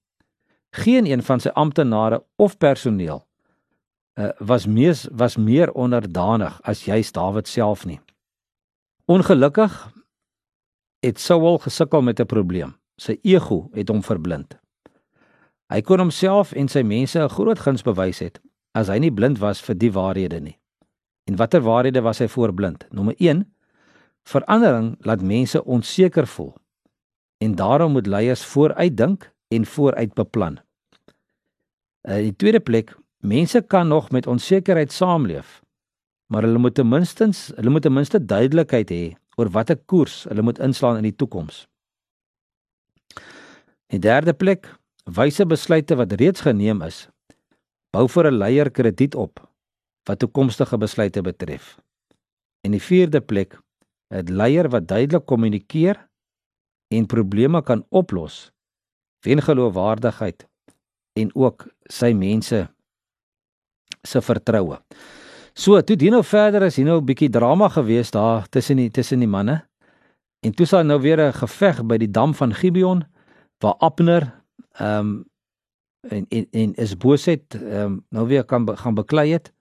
Geen 0.70 1.06
een 1.06 1.22
van 1.22 1.40
sy 1.40 1.48
amptenare 1.48 2.24
of 2.36 2.56
personeel 2.56 3.26
uh, 4.14 4.28
was 4.38 4.66
mees 4.66 5.08
was 5.10 5.36
meer 5.36 5.72
onderdanig 5.72 6.60
as 6.62 6.84
juis 6.84 7.12
Dawid 7.12 7.48
self 7.48 7.84
nie. 7.86 8.00
Ongelukkig 9.04 9.92
het 11.00 11.20
Saul 11.20 11.58
gesukkel 11.58 12.02
met 12.02 12.20
'n 12.20 12.26
probleem. 12.26 12.76
Sy 12.96 13.18
ego 13.22 13.68
het 13.72 13.88
hom 13.88 14.02
verblind. 14.02 14.58
Hy 15.68 15.80
kon 15.80 15.98
homself 15.98 16.52
en 16.52 16.68
sy 16.68 16.82
mense 16.82 17.18
'n 17.18 17.28
groot 17.28 17.58
guns 17.58 17.82
bewys 17.82 18.18
het 18.18 18.40
as 18.72 18.88
hy 18.88 18.98
nie 18.98 19.12
blind 19.12 19.38
was 19.38 19.60
vir 19.60 19.74
die 19.74 19.92
waarhede 19.92 20.40
nie. 20.40 20.59
En 21.30 21.36
watter 21.36 21.62
waarhede 21.62 22.00
was 22.02 22.18
hy 22.18 22.26
voorblind? 22.26 22.88
Nommer 22.90 23.14
1: 23.22 23.44
Verandering 24.26 24.96
laat 25.06 25.22
mense 25.22 25.64
onseker 25.64 26.26
voel. 26.26 26.54
En 27.38 27.54
daarom 27.54 27.92
moet 27.92 28.06
leiers 28.06 28.42
vooruitdink 28.44 29.30
en 29.48 29.66
vooruit 29.66 30.14
beplan. 30.14 30.58
In 32.02 32.24
die 32.26 32.36
tweede 32.36 32.60
plek, 32.60 32.96
mense 33.22 33.60
kan 33.62 33.88
nog 33.88 34.10
met 34.10 34.26
onsekerheid 34.26 34.92
saamleef, 34.92 35.60
maar 36.26 36.42
hulle 36.42 36.58
moet 36.58 36.74
ten 36.74 36.88
minste 36.88 37.30
hulle 37.54 37.70
moet 37.70 37.82
ten 37.82 37.92
minste 37.92 38.24
duidelikheid 38.24 38.90
hê 38.90 39.04
oor 39.36 39.50
watter 39.54 39.78
koers 39.86 40.24
hulle 40.28 40.42
moet 40.42 40.58
inslaan 40.58 40.98
in 40.98 41.06
die 41.06 41.14
toekoms. 41.16 41.68
In 43.86 44.00
die 44.00 44.08
derde 44.08 44.34
plek, 44.34 44.66
wyse 45.04 45.46
besluite 45.46 45.94
wat 45.94 46.12
reeds 46.12 46.42
geneem 46.42 46.82
is, 46.82 47.06
bou 47.94 48.08
vir 48.08 48.30
'n 48.32 48.38
leier 48.42 48.70
krediet 48.70 49.14
op 49.14 49.49
wat 50.08 50.18
toekomstige 50.18 50.78
besluite 50.78 51.22
betref. 51.22 51.78
En 52.64 52.70
die 52.70 52.82
vierde 52.82 53.20
plek, 53.20 53.58
'n 54.10 54.32
leier 54.32 54.68
wat 54.68 54.88
duidelik 54.88 55.26
kommunikeer 55.26 56.08
en 56.88 57.06
probleme 57.06 57.62
kan 57.62 57.84
oplos, 57.88 58.50
wen 59.24 59.42
geloofwaardigheid 59.42 60.48
en 61.12 61.34
ook 61.34 61.68
sy 61.84 62.12
mense 62.12 62.68
se 64.02 64.20
vertroue. 64.20 64.78
So, 65.54 65.80
toe 65.80 65.96
dit 65.96 66.10
nou 66.10 66.22
verder 66.24 66.62
is, 66.62 66.76
hier 66.76 66.86
nou 66.86 67.00
'n 67.00 67.04
bietjie 67.04 67.30
drama 67.30 67.68
gewees 67.68 68.10
daar 68.10 68.48
tussen 68.48 68.76
die 68.76 68.90
tussen 68.90 69.18
die 69.18 69.28
manne. 69.28 69.66
En 70.40 70.54
toe 70.54 70.66
sal 70.66 70.84
nou 70.84 71.00
weer 71.00 71.18
'n 71.18 71.32
geveg 71.32 71.84
by 71.84 71.96
die 71.96 72.10
dam 72.10 72.34
van 72.34 72.54
Gibeon 72.54 73.04
waar 73.58 73.74
Abner 73.78 74.42
ehm 74.72 74.98
um, 74.98 75.24
en 76.00 76.26
en 76.28 76.46
en 76.50 76.74
is 76.74 76.96
boosheid 76.96 77.54
ehm 77.54 77.82
um, 77.82 78.04
nou 78.08 78.26
weer 78.26 78.44
kan 78.44 78.64
be, 78.64 78.76
gaan 78.76 78.94
beklei 78.94 79.32
het. 79.32 79.52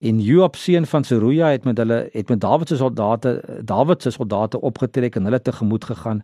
En 0.00 0.20
Joab 0.20 0.56
seun 0.56 0.86
van 0.86 1.04
Seruja 1.04 1.50
het 1.52 1.64
met 1.64 1.76
hulle 1.76 2.08
het 2.12 2.28
met 2.28 2.40
Dawid 2.40 2.68
se 2.68 2.76
soldate 2.76 3.42
Dawid 3.64 4.02
se 4.02 4.10
soldate 4.10 4.60
opgetrek 4.60 5.16
en 5.16 5.24
hulle 5.28 5.40
tegemoet 5.42 5.84
gegaan 5.84 6.22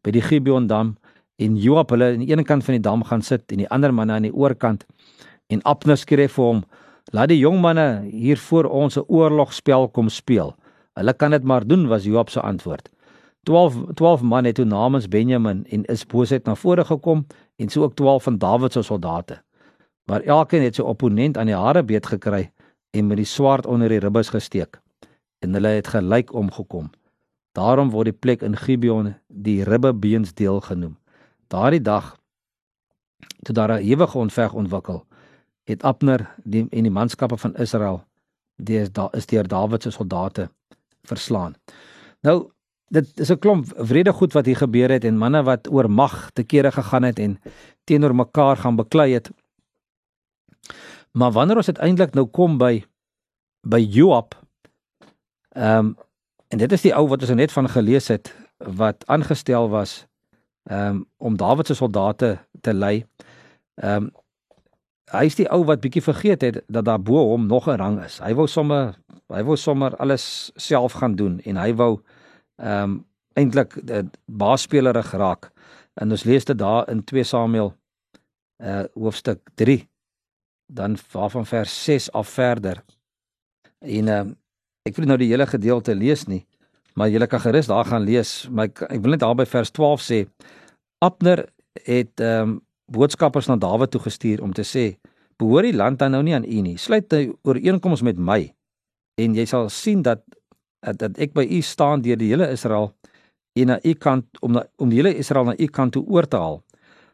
by 0.00 0.14
die 0.16 0.22
Gibeon 0.24 0.66
dam 0.66 0.94
en 1.36 1.58
Joab 1.60 1.92
hulle 1.92 2.14
aan 2.14 2.24
die 2.24 2.30
een 2.32 2.44
kant 2.48 2.64
van 2.64 2.78
die 2.78 2.80
dam 2.80 3.04
gaan 3.04 3.22
sit 3.22 3.52
en 3.52 3.60
die 3.60 3.68
ander 3.68 3.92
manne 3.92 4.16
aan 4.16 4.24
die 4.24 4.32
oorkant 4.32 4.86
en 5.52 5.60
Abner 5.68 6.00
skree 6.00 6.32
vir 6.32 6.44
hom 6.44 6.64
laat 7.12 7.28
die 7.28 7.38
jong 7.42 7.60
manne 7.60 7.86
hier 8.08 8.40
voor 8.48 8.64
ons 8.64 8.96
'n 8.96 9.04
oorlogspel 9.08 9.88
kom 9.88 10.08
speel. 10.08 10.54
Hulle 10.96 11.12
kan 11.12 11.30
dit 11.30 11.44
maar 11.44 11.66
doen 11.66 11.86
was 11.88 12.04
Joab 12.04 12.30
se 12.30 12.40
antwoord. 12.40 12.88
12 13.42 13.76
12 13.94 14.22
man 14.22 14.44
het 14.44 14.54
toe 14.54 14.64
namens 14.64 15.08
Benjamin 15.08 15.66
en 15.68 15.84
is 15.84 16.06
boosheid 16.06 16.44
na 16.46 16.54
vore 16.54 16.84
gekom 16.84 17.26
en 17.56 17.68
so 17.68 17.82
ook 17.82 17.94
12 17.94 18.22
van 18.22 18.38
Dawid 18.38 18.72
se 18.72 18.82
soldate. 18.82 19.42
Maar 20.04 20.20
elkeen 20.20 20.62
het 20.62 20.74
sy 20.74 20.82
opponent 20.82 21.36
aan 21.36 21.46
die 21.46 21.54
hare 21.54 21.82
beet 21.82 22.06
gekry 22.06 22.50
en 22.90 23.06
met 23.06 23.16
die 23.16 23.26
swaard 23.26 23.66
onder 23.66 23.88
die 23.88 23.98
ribbes 23.98 24.28
gesteek 24.28 24.80
en 25.38 25.52
hulle 25.54 25.68
het 25.68 25.88
gelyk 25.88 26.32
omgekom. 26.32 26.90
Daarom 27.52 27.90
word 27.90 28.10
die 28.10 28.18
plek 28.18 28.42
in 28.42 28.56
Gibeon 28.56 29.14
die 29.26 29.64
ribbebeensdeel 29.64 30.60
genoem. 30.60 30.96
Daardie 31.46 31.82
dag 31.82 32.16
toe 33.42 33.54
daar 33.54 33.72
'n 33.72 33.82
ewige 33.82 34.18
ontveg 34.18 34.52
ontwikkel, 34.52 35.06
het 35.64 35.82
Abner 35.82 36.34
die 36.44 36.66
en 36.70 36.82
die 36.82 36.90
manskappe 36.90 37.36
van 37.36 37.54
Israel 37.56 38.04
is 38.56 38.92
daar 38.92 39.14
is 39.14 39.26
deur 39.26 39.48
Dawid 39.48 39.82
se 39.82 39.90
soldate 39.90 40.50
verslaan. 41.02 41.54
Nou 42.20 42.50
dit 42.88 43.20
is 43.20 43.30
'n 43.30 43.38
klomp 43.38 43.66
vrede 43.76 44.12
goed 44.12 44.32
wat 44.32 44.46
hier 44.46 44.56
gebeur 44.56 44.90
het 44.90 45.04
en 45.04 45.18
manne 45.18 45.42
wat 45.42 45.70
oor 45.70 45.90
mag 45.90 46.30
te 46.30 46.42
kere 46.42 46.72
gegaan 46.72 47.02
het 47.02 47.18
en 47.18 47.40
teenoor 47.84 48.14
mekaar 48.14 48.56
gaan 48.56 48.76
beklei 48.76 49.12
het. 49.12 49.30
Maar 51.12 51.32
wanneer 51.32 51.56
ons 51.56 51.66
uiteindelik 51.66 52.14
nou 52.14 52.26
kom 52.26 52.58
by 52.58 52.84
by 53.68 53.80
Joab 53.80 54.34
ehm 55.48 55.78
um, 55.78 55.96
en 56.48 56.58
dit 56.58 56.72
is 56.72 56.80
die 56.80 56.94
ou 56.96 57.02
wat 57.08 57.20
ons 57.20 57.34
net 57.36 57.52
van 57.52 57.68
gelees 57.68 58.06
het 58.08 58.30
wat 58.56 59.04
aangestel 59.06 59.68
was 59.68 60.06
ehm 60.70 60.86
um, 60.86 61.06
om 61.16 61.36
Dawid 61.36 61.66
se 61.66 61.74
soldate 61.74 62.38
te 62.60 62.74
lei. 62.74 63.06
Ehm 63.74 64.08
um, 64.08 64.10
hy 65.10 65.24
is 65.24 65.34
die 65.34 65.48
ou 65.48 65.64
wat 65.64 65.80
bietjie 65.80 66.02
vergeet 66.04 66.42
het 66.44 66.60
dat 66.68 66.84
daar 66.84 67.00
bo 67.02 67.24
hom 67.32 67.46
nog 67.46 67.68
'n 67.68 67.80
rang 67.80 68.04
is. 68.04 68.18
Hy 68.18 68.34
wou 68.34 68.46
sommer 68.46 68.94
hy 69.28 69.42
wou 69.42 69.56
sommer 69.56 69.96
alles 69.96 70.52
self 70.56 70.92
gaan 70.92 71.16
doen 71.16 71.40
en 71.40 71.56
hy 71.56 71.74
wou 71.74 72.00
ehm 72.56 72.82
um, 72.82 73.06
eintlik 73.34 73.74
baasspelerig 74.26 75.12
raak. 75.12 75.50
En 75.94 76.10
ons 76.10 76.24
lees 76.24 76.44
dit 76.44 76.58
daar 76.58 76.88
in 76.90 77.04
2 77.04 77.22
Samuel 77.24 77.74
uh 78.58 78.84
hoofstuk 78.94 79.40
3 79.54 79.88
dan 80.68 80.96
waarvan 81.12 81.46
vers 81.46 81.84
6 81.84 82.12
af 82.12 82.28
verder. 82.28 82.84
En 83.78 84.08
ehm 84.08 84.28
um, 84.28 84.36
ek 84.88 84.96
wil 84.96 85.06
nou 85.06 85.18
die 85.20 85.28
hele 85.28 85.44
gedeelte 85.46 85.92
lees 85.94 86.24
nie, 86.24 86.46
maar 86.96 87.10
julle 87.12 87.26
kan 87.28 87.40
gerus 87.40 87.66
daar 87.68 87.84
gaan 87.84 88.06
lees, 88.08 88.48
maar 88.48 88.70
ek, 88.70 88.80
ek 88.88 89.02
wil 89.04 89.12
net 89.12 89.20
daar 89.20 89.34
by 89.36 89.44
vers 89.44 89.70
12 89.76 90.00
sê 90.00 90.18
Abner 91.04 91.44
het 91.84 92.20
ehm 92.20 92.48
um, 92.48 92.56
boodskappers 92.88 93.46
na 93.46 93.56
Dawid 93.60 93.90
toe 93.92 94.00
gestuur 94.00 94.42
om 94.42 94.52
te 94.52 94.64
sê: 94.64 94.96
"Behoort 95.36 95.68
die 95.68 95.76
land 95.76 95.98
dan 95.98 96.10
nou 96.10 96.22
nie 96.22 96.34
aan 96.34 96.44
u 96.44 96.60
nie. 96.60 96.76
Sluit 96.78 97.12
'n 97.12 97.36
ooreenkoms 97.42 98.02
met 98.02 98.18
my 98.18 98.54
en 99.14 99.34
jy 99.34 99.44
sal 99.44 99.68
sien 99.68 100.02
dat 100.02 100.22
dat, 100.80 100.98
dat 100.98 101.18
ek 101.18 101.32
by 101.32 101.44
u 101.50 101.60
staan 101.60 102.00
deur 102.00 102.16
die 102.16 102.28
hele 102.28 102.50
Israel 102.50 102.94
en 103.52 103.66
na 103.66 103.78
u 103.84 103.92
kant 103.94 104.24
om 104.40 104.52
na, 104.52 104.66
om 104.76 104.88
die 104.88 104.96
hele 104.96 105.14
Israel 105.14 105.44
na 105.44 105.54
u 105.58 105.66
kant 105.66 105.92
toe 105.92 106.04
oor 106.06 106.28
te 106.28 106.36
haal." 106.36 106.62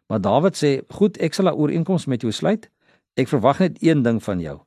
Maar 0.09 0.21
Dawid 0.21 0.57
sê: 0.57 0.83
"Goed, 0.89 1.19
ek 1.19 1.35
sal 1.35 1.47
'n 1.47 1.59
ooreenkoms 1.59 2.07
met 2.07 2.21
jou 2.21 2.33
sluit. 2.33 2.71
Ek 3.15 3.31
verwag 3.31 3.61
net 3.63 3.83
een 3.83 4.03
ding 4.03 4.23
van 4.23 4.41
jou. 4.41 4.59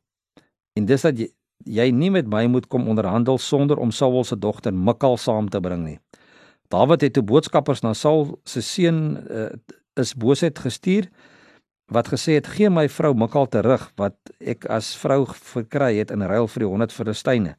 En 0.78 0.86
dis 0.86 1.02
dat 1.04 1.18
jy, 1.20 1.28
jy 1.66 1.90
nie 1.92 2.12
met 2.14 2.28
my 2.32 2.46
moet 2.48 2.68
kom 2.72 2.88
onderhandel 2.88 3.38
sonder 3.38 3.78
om 3.78 3.92
Saul 3.92 4.24
se 4.24 4.38
dogter 4.40 4.74
Mikal 4.74 5.18
saam 5.18 5.50
te 5.50 5.60
bring 5.60 5.84
nie." 5.84 6.00
Dawid 6.68 7.02
het 7.02 7.14
toe 7.14 7.24
boodskappers 7.24 7.82
na 7.82 7.94
Saul 7.94 8.40
se 8.44 8.62
seun 8.62 9.18
uh, 9.32 9.50
is 9.96 10.14
boosheid 10.14 10.60
gestuur 10.60 11.08
wat 11.88 12.10
gesê 12.12 12.36
het 12.36 12.48
gee 12.52 12.70
my 12.70 12.88
vrou 12.92 13.14
Mikal 13.16 13.48
terug 13.48 13.86
wat 14.00 14.16
ek 14.40 14.68
as 14.72 14.92
vrou 15.00 15.24
verkry 15.32 15.96
het 16.02 16.12
in 16.12 16.26
ruil 16.28 16.50
vir 16.52 16.66
die 16.66 16.72
100 16.72 16.96
Filistyne. 16.96 17.56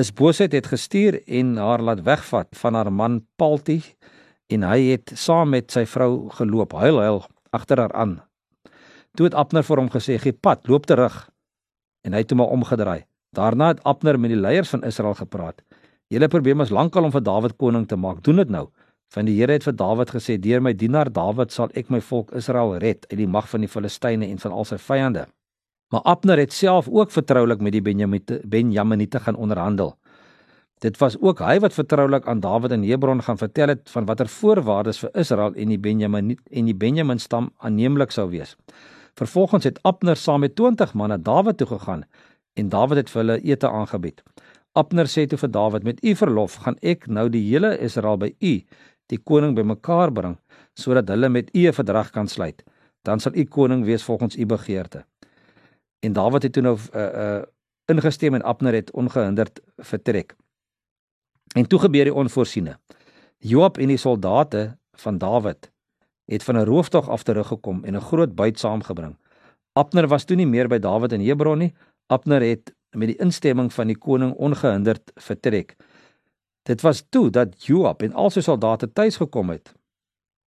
Is 0.00 0.12
boosheid 0.16 0.56
het 0.56 0.70
gestuur 0.72 1.20
en 1.28 1.58
haar 1.60 1.84
laat 1.84 2.00
wegvat 2.06 2.48
van 2.56 2.74
haar 2.74 2.92
man 2.92 3.20
Palti 3.36 3.82
en 4.48 4.64
hy 4.64 4.94
het 4.94 5.12
saam 5.14 5.52
met 5.52 5.68
sy 5.70 5.84
vrou 5.84 6.30
geloop 6.38 6.72
huil 6.80 7.00
huil 7.04 7.22
agter 7.52 7.84
haar 7.84 7.92
aan. 7.92 8.20
Toe 9.16 9.26
het 9.26 9.34
Abner 9.34 9.66
vir 9.66 9.82
hom 9.82 9.90
gesê 9.90 10.18
gee 10.22 10.32
pad 10.32 10.68
loop 10.68 10.86
terug 10.86 11.28
en 12.06 12.14
hy 12.14 12.22
het 12.22 12.30
hom 12.30 12.40
omgedraai. 12.40 13.04
Daarna 13.36 13.72
het 13.74 13.82
Abner 13.84 14.18
met 14.18 14.32
die 14.32 14.40
leiers 14.40 14.70
van 14.70 14.84
Israel 14.84 15.14
gepraat. 15.14 15.62
Julle 16.10 16.28
probleem 16.28 16.60
is 16.60 16.72
lankal 16.74 17.06
om 17.06 17.12
vir 17.14 17.22
Dawid 17.22 17.56
koning 17.58 17.86
te 17.86 17.96
maak. 17.96 18.22
Doen 18.26 18.42
dit 18.42 18.50
nou. 18.50 18.68
Van 19.14 19.26
die 19.26 19.36
Here 19.38 19.52
het 19.52 19.66
vir 19.66 19.74
Dawid 19.74 20.10
gesê: 20.10 20.38
"Deur 20.38 20.62
my 20.62 20.72
dienaar 20.74 21.12
Dawid 21.12 21.52
sal 21.52 21.70
ek 21.74 21.90
my 21.90 22.00
volk 22.00 22.32
Israel 22.32 22.78
red 22.78 23.06
uit 23.10 23.18
die 23.18 23.26
mag 23.26 23.48
van 23.48 23.60
die 23.60 23.68
Filistyne 23.68 24.26
en 24.26 24.38
van 24.38 24.52
al 24.52 24.64
sy 24.64 24.78
vyande." 24.78 25.26
Maar 25.90 26.02
Abner 26.02 26.38
het 26.38 26.52
self 26.52 26.88
ook 26.88 27.10
vertroulik 27.10 27.60
met 27.60 27.72
die 27.72 27.82
Benjaminite 27.82 28.40
Benjaminite 28.44 29.20
gaan 29.20 29.36
onderhandel. 29.36 29.96
Dit 30.80 30.98
was 30.98 31.16
ook 31.20 31.38
hy 31.38 31.58
wat 31.60 31.74
vertroulik 31.74 32.26
aan 32.26 32.40
Dawid 32.40 32.70
in 32.72 32.84
Hebron 32.88 33.22
gaan 33.22 33.38
vertel 33.38 33.68
het 33.68 33.90
van 33.90 34.06
watter 34.06 34.28
voorwaardes 34.28 34.98
vir 34.98 35.10
Israel 35.14 35.54
en 35.54 35.68
die 35.68 35.78
Benjamin 35.78 36.38
en 36.50 36.64
die 36.64 36.74
Benjamin 36.74 37.18
stam 37.18 37.50
aanneemlik 37.58 38.10
sou 38.10 38.30
wees. 38.30 38.56
Vervolgens 39.20 39.64
het 39.64 39.82
Abner 39.82 40.16
saam 40.16 40.40
met 40.40 40.54
20 40.56 40.94
manne 40.94 41.22
Dawid 41.22 41.56
toe 41.56 41.66
gegaan 41.66 42.04
en 42.52 42.68
Dawid 42.68 42.96
het 42.96 43.10
vir 43.10 43.20
hulle 43.20 43.40
ete 43.40 43.68
aangebied. 43.68 44.22
Abner 44.72 45.08
sê 45.12 45.26
toe 45.28 45.38
vir 45.38 45.50
Dawid: 45.50 45.82
"Met 45.84 46.04
u 46.04 46.14
verlof 46.16 46.54
gaan 46.64 46.78
ek 46.80 47.04
nou 47.06 47.28
die 47.28 47.42
hele 47.50 47.74
Israel 47.78 48.16
by 48.16 48.30
u 48.38 48.52
die 49.12 49.18
koning 49.18 49.52
bymekaar 49.54 50.12
bring 50.12 50.38
sodat 50.74 51.12
hulle 51.12 51.28
met 51.28 51.50
u 51.52 51.66
'n 51.68 51.72
verdrag 51.72 52.10
kan 52.10 52.28
sluit. 52.28 52.64
Dan 53.02 53.20
sal 53.20 53.34
u 53.34 53.44
koning 53.44 53.84
wees 53.84 54.02
volgens 54.02 54.36
u 54.36 54.46
begeerte. 54.46 55.04
En 56.00 56.12
Dawid 56.12 56.42
het 56.42 56.52
toe 56.52 56.62
nou 56.62 56.78
uh 56.94 57.00
uh 57.02 57.42
ingestem 57.84 58.34
en 58.34 58.42
Abner 58.42 58.72
het 58.72 58.90
ongehinderd 58.90 59.60
vertrek. 59.76 60.36
En 61.54 61.68
toe 61.68 61.78
gebeur 61.78 62.04
die 62.04 62.14
onvoorsiene. 62.14 62.78
Joab 63.38 63.78
en 63.78 63.88
die 63.88 63.96
soldate 63.96 64.78
van 64.92 65.18
Dawid 65.18 65.70
het 66.30 66.44
van 66.44 66.56
'n 66.56 66.64
rooftog 66.64 67.08
af 67.08 67.22
teruggekom 67.22 67.84
en 67.84 67.94
'n 67.94 68.00
groot 68.00 68.34
byt 68.34 68.58
saamgebring. 68.58 69.16
Abner 69.72 70.08
was 70.08 70.24
toe 70.24 70.36
nie 70.36 70.46
meer 70.46 70.68
by 70.68 70.78
Dawid 70.78 71.12
in 71.12 71.26
Hebron 71.26 71.58
nie. 71.58 71.74
Abner 72.06 72.42
het 72.42 72.74
met 72.90 73.08
die 73.08 73.16
instemming 73.16 73.72
van 73.72 73.86
die 73.86 73.98
koning 73.98 74.32
ongehinderd 74.32 75.12
vertrek. 75.14 75.76
Dit 76.62 76.80
was 76.80 77.04
toe 77.08 77.30
dat 77.30 77.64
Joab 77.64 78.02
en 78.02 78.12
al 78.12 78.30
sy 78.30 78.40
soldate 78.40 78.92
tuis 78.92 79.16
gekom 79.16 79.50
het 79.50 79.74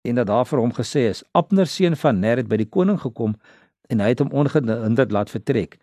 en 0.01 0.15
dat 0.15 0.27
daar 0.27 0.45
vir 0.45 0.59
hom 0.59 0.73
gesê 0.73 1.07
is: 1.09 1.23
"Abner 1.31 1.67
seun 1.67 1.95
van 1.95 2.19
Ner 2.19 2.37
het 2.37 2.47
by 2.47 2.57
die 2.57 2.69
koning 2.69 2.99
gekom 3.01 3.35
en 3.87 3.99
hy 3.99 4.07
het 4.07 4.19
hom 4.19 4.31
ongehinderd 4.31 5.11
laat 5.11 5.29
vertrek." 5.29 5.77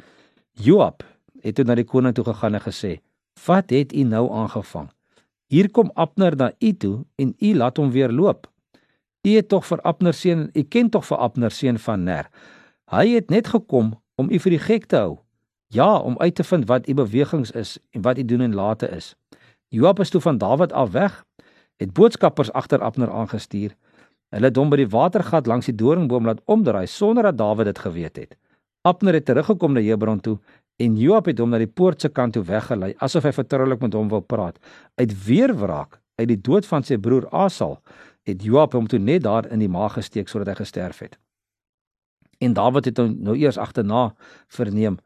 Joab 0.53 1.03
het 1.41 1.55
toe 1.55 1.65
na 1.65 1.75
die 1.75 1.85
koning 1.85 2.15
toe 2.15 2.25
gegaan 2.25 2.55
en 2.55 2.61
gesê: 2.61 3.01
"Wat 3.47 3.71
het 3.71 3.93
u 3.93 4.03
nou 4.03 4.31
aangevang? 4.33 4.91
Hier 5.47 5.71
kom 5.71 5.91
Abner 5.95 6.37
na 6.37 6.53
u 6.59 6.73
toe 6.77 7.05
en 7.17 7.35
u 7.39 7.55
laat 7.55 7.77
hom 7.77 7.91
weer 7.91 8.13
loop. 8.13 8.47
U 9.21 9.31
het 9.37 9.49
tog 9.49 9.67
vir 9.67 9.81
Abner 9.85 10.15
seun, 10.15 10.49
u 10.57 10.63
ken 10.63 10.89
tog 10.91 11.05
vir 11.05 11.19
Abner 11.19 11.53
seun 11.53 11.79
van 11.79 12.05
Ner. 12.05 12.31
Hy 12.91 13.09
het 13.15 13.31
net 13.31 13.51
gekom 13.53 13.93
om 14.17 14.31
u 14.31 14.39
vir 14.39 14.57
die 14.57 14.65
gek 14.65 14.87
te 14.87 14.97
hou." 14.97 15.19
Ja, 15.71 15.99
om 15.99 16.19
uit 16.19 16.35
te 16.35 16.45
vind 16.45 16.67
wat 16.67 16.89
u 16.89 16.95
bewegings 16.95 17.51
is 17.51 17.79
en 17.91 18.03
wat 18.03 18.19
u 18.19 18.25
doen 18.25 18.41
en 18.41 18.55
late 18.55 18.89
is. 18.89 19.15
Joab 19.69 20.01
is 20.01 20.11
toe 20.11 20.21
van 20.21 20.39
Dawid 20.39 20.73
af 20.73 20.91
weg, 20.91 21.25
het 21.77 21.93
boodskappers 21.93 22.53
agter 22.53 22.83
Abner 22.83 23.11
aangestuur. 23.11 23.77
Hulle 24.35 24.47
het 24.47 24.57
hom 24.57 24.71
by 24.71 24.77
die 24.77 24.89
watergat 24.89 25.47
langs 25.47 25.67
die 25.67 25.75
doringboom 25.75 26.27
laat 26.27 26.41
omdraai 26.45 26.87
sonder 26.87 27.23
dat 27.23 27.39
Dawid 27.39 27.67
dit 27.71 27.79
geweet 27.79 28.17
het. 28.17 28.37
Abner 28.83 29.15
het 29.15 29.25
teruggekom 29.25 29.73
na 29.73 29.81
Hebron 29.81 30.21
toe 30.21 30.39
en 30.77 30.97
Joab 30.97 31.27
het 31.27 31.39
hom 31.39 31.51
na 31.51 31.59
die 31.59 31.69
poort 31.69 32.01
se 32.01 32.09
kant 32.09 32.33
toe 32.33 32.43
weggelei 32.43 32.95
asof 32.99 33.29
hy 33.29 33.33
vertroulik 33.37 33.81
met 33.81 33.95
hom 33.95 34.09
wou 34.09 34.21
praat. 34.21 34.59
Uit 34.97 35.15
weerwraak 35.27 36.01
uit 36.17 36.29
die 36.29 36.41
dood 36.41 36.67
van 36.67 36.83
sy 36.83 36.99
broer 36.99 37.29
Asal 37.31 37.79
het 38.31 38.43
Joab 38.47 38.73
hom 38.73 38.89
toe 38.89 38.99
net 38.99 39.23
daar 39.27 39.49
in 39.51 39.63
die 39.63 39.71
maag 39.71 39.99
gesteek 39.99 40.29
sodat 40.29 40.53
hy 40.53 40.61
gesterf 40.63 41.03
het. 41.05 41.19
En 42.41 42.55
Dawid 42.57 42.89
het 42.89 42.99
nou 42.99 43.37
eers 43.37 43.59
agterna 43.59 44.15
verneem 44.49 44.99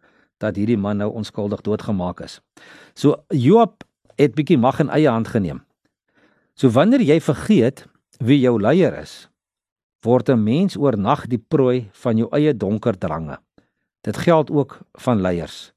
dat 0.43 0.57
hierdie 0.57 0.79
man 0.79 1.01
nou 1.03 1.11
onskuldig 1.13 1.65
doodgemaak 1.67 2.21
is. 2.21 2.41
So 2.95 3.25
Joab 3.29 3.85
het 4.21 4.35
bietjie 4.35 4.59
mag 4.59 4.81
in 4.81 4.93
eie 4.95 5.11
hand 5.11 5.29
geneem. 5.29 5.65
So 6.55 6.71
wanneer 6.71 7.03
jy 7.03 7.19
vergeet 7.21 7.87
wie 8.23 8.39
jou 8.39 8.61
leier 8.61 8.95
is, 9.01 9.29
word 10.05 10.29
'n 10.29 10.45
mens 10.45 10.77
oornag 10.77 11.27
die 11.27 11.39
prooi 11.39 11.89
van 11.93 12.17
jou 12.17 12.29
eie 12.31 12.55
donker 12.55 12.99
drange. 12.99 13.39
Dit 14.05 14.17
geld 14.17 14.51
ook 14.51 14.81
van 14.93 15.21
leiers. 15.21 15.73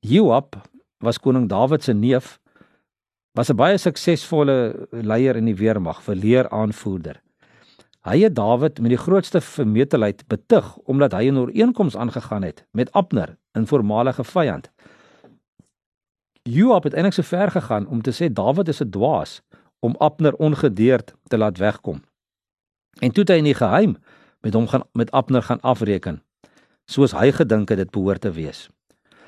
Joab 0.00 0.56
was 0.98 1.18
koning 1.18 1.48
Dawid 1.48 1.82
se 1.82 1.92
neef, 1.92 2.38
was 3.34 3.50
'n 3.50 3.56
baie 3.56 3.78
suksesvolle 3.78 4.88
leier 4.90 5.36
in 5.36 5.44
die 5.44 5.56
weermag, 5.56 6.02
verleer 6.02 6.48
aanvoerder. 6.48 7.20
Hy 8.04 8.18
het 8.20 8.34
Dawid 8.34 8.80
met 8.80 8.90
die 8.90 9.00
grootste 9.00 9.40
vermetelheid 9.40 10.26
betug 10.28 10.76
omdat 10.76 11.12
hy 11.12 11.30
'n 11.30 11.38
ooreenkoms 11.38 11.96
aangegaan 11.96 12.42
het 12.42 12.66
met 12.70 12.92
Abner, 12.92 13.36
'n 13.58 13.66
voormalige 13.66 14.24
vyand. 14.24 14.70
Joab 16.42 16.84
het 16.84 16.94
eintlik 16.94 17.12
so 17.12 17.22
ver 17.22 17.50
gegaan 17.50 17.86
om 17.86 18.02
te 18.02 18.12
sê 18.12 18.32
Dawid 18.32 18.68
is 18.68 18.80
'n 18.80 18.90
dwaas 18.90 19.42
om 19.80 19.96
Abner 19.98 20.34
ongedeerd 20.34 21.14
te 21.28 21.38
laat 21.38 21.58
wegkom. 21.58 22.02
En 23.00 23.10
toe 23.10 23.22
het 23.22 23.28
hy 23.28 23.36
in 23.36 23.44
die 23.44 23.54
geheim 23.54 23.96
met 24.40 24.54
hom 24.54 24.68
gaan 24.68 24.82
met 24.92 25.10
Abner 25.10 25.42
gaan 25.42 25.60
afreken, 25.60 26.22
soos 26.84 27.12
hy 27.12 27.32
gedink 27.32 27.68
het 27.68 27.78
dit 27.78 27.90
behoort 27.90 28.20
te 28.20 28.30
wees. 28.30 28.68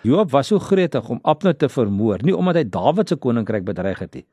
Joab 0.02 0.30
was 0.30 0.46
so 0.46 0.58
gretig 0.58 1.08
om 1.08 1.20
Abner 1.22 1.56
te 1.56 1.68
vermoor, 1.68 2.22
nie 2.22 2.36
omdat 2.36 2.60
hy 2.60 2.64
Dawid 2.64 3.08
se 3.08 3.16
koninkryk 3.16 3.64
bedreig 3.64 3.98
het 3.98 4.14
nie, 4.14 4.26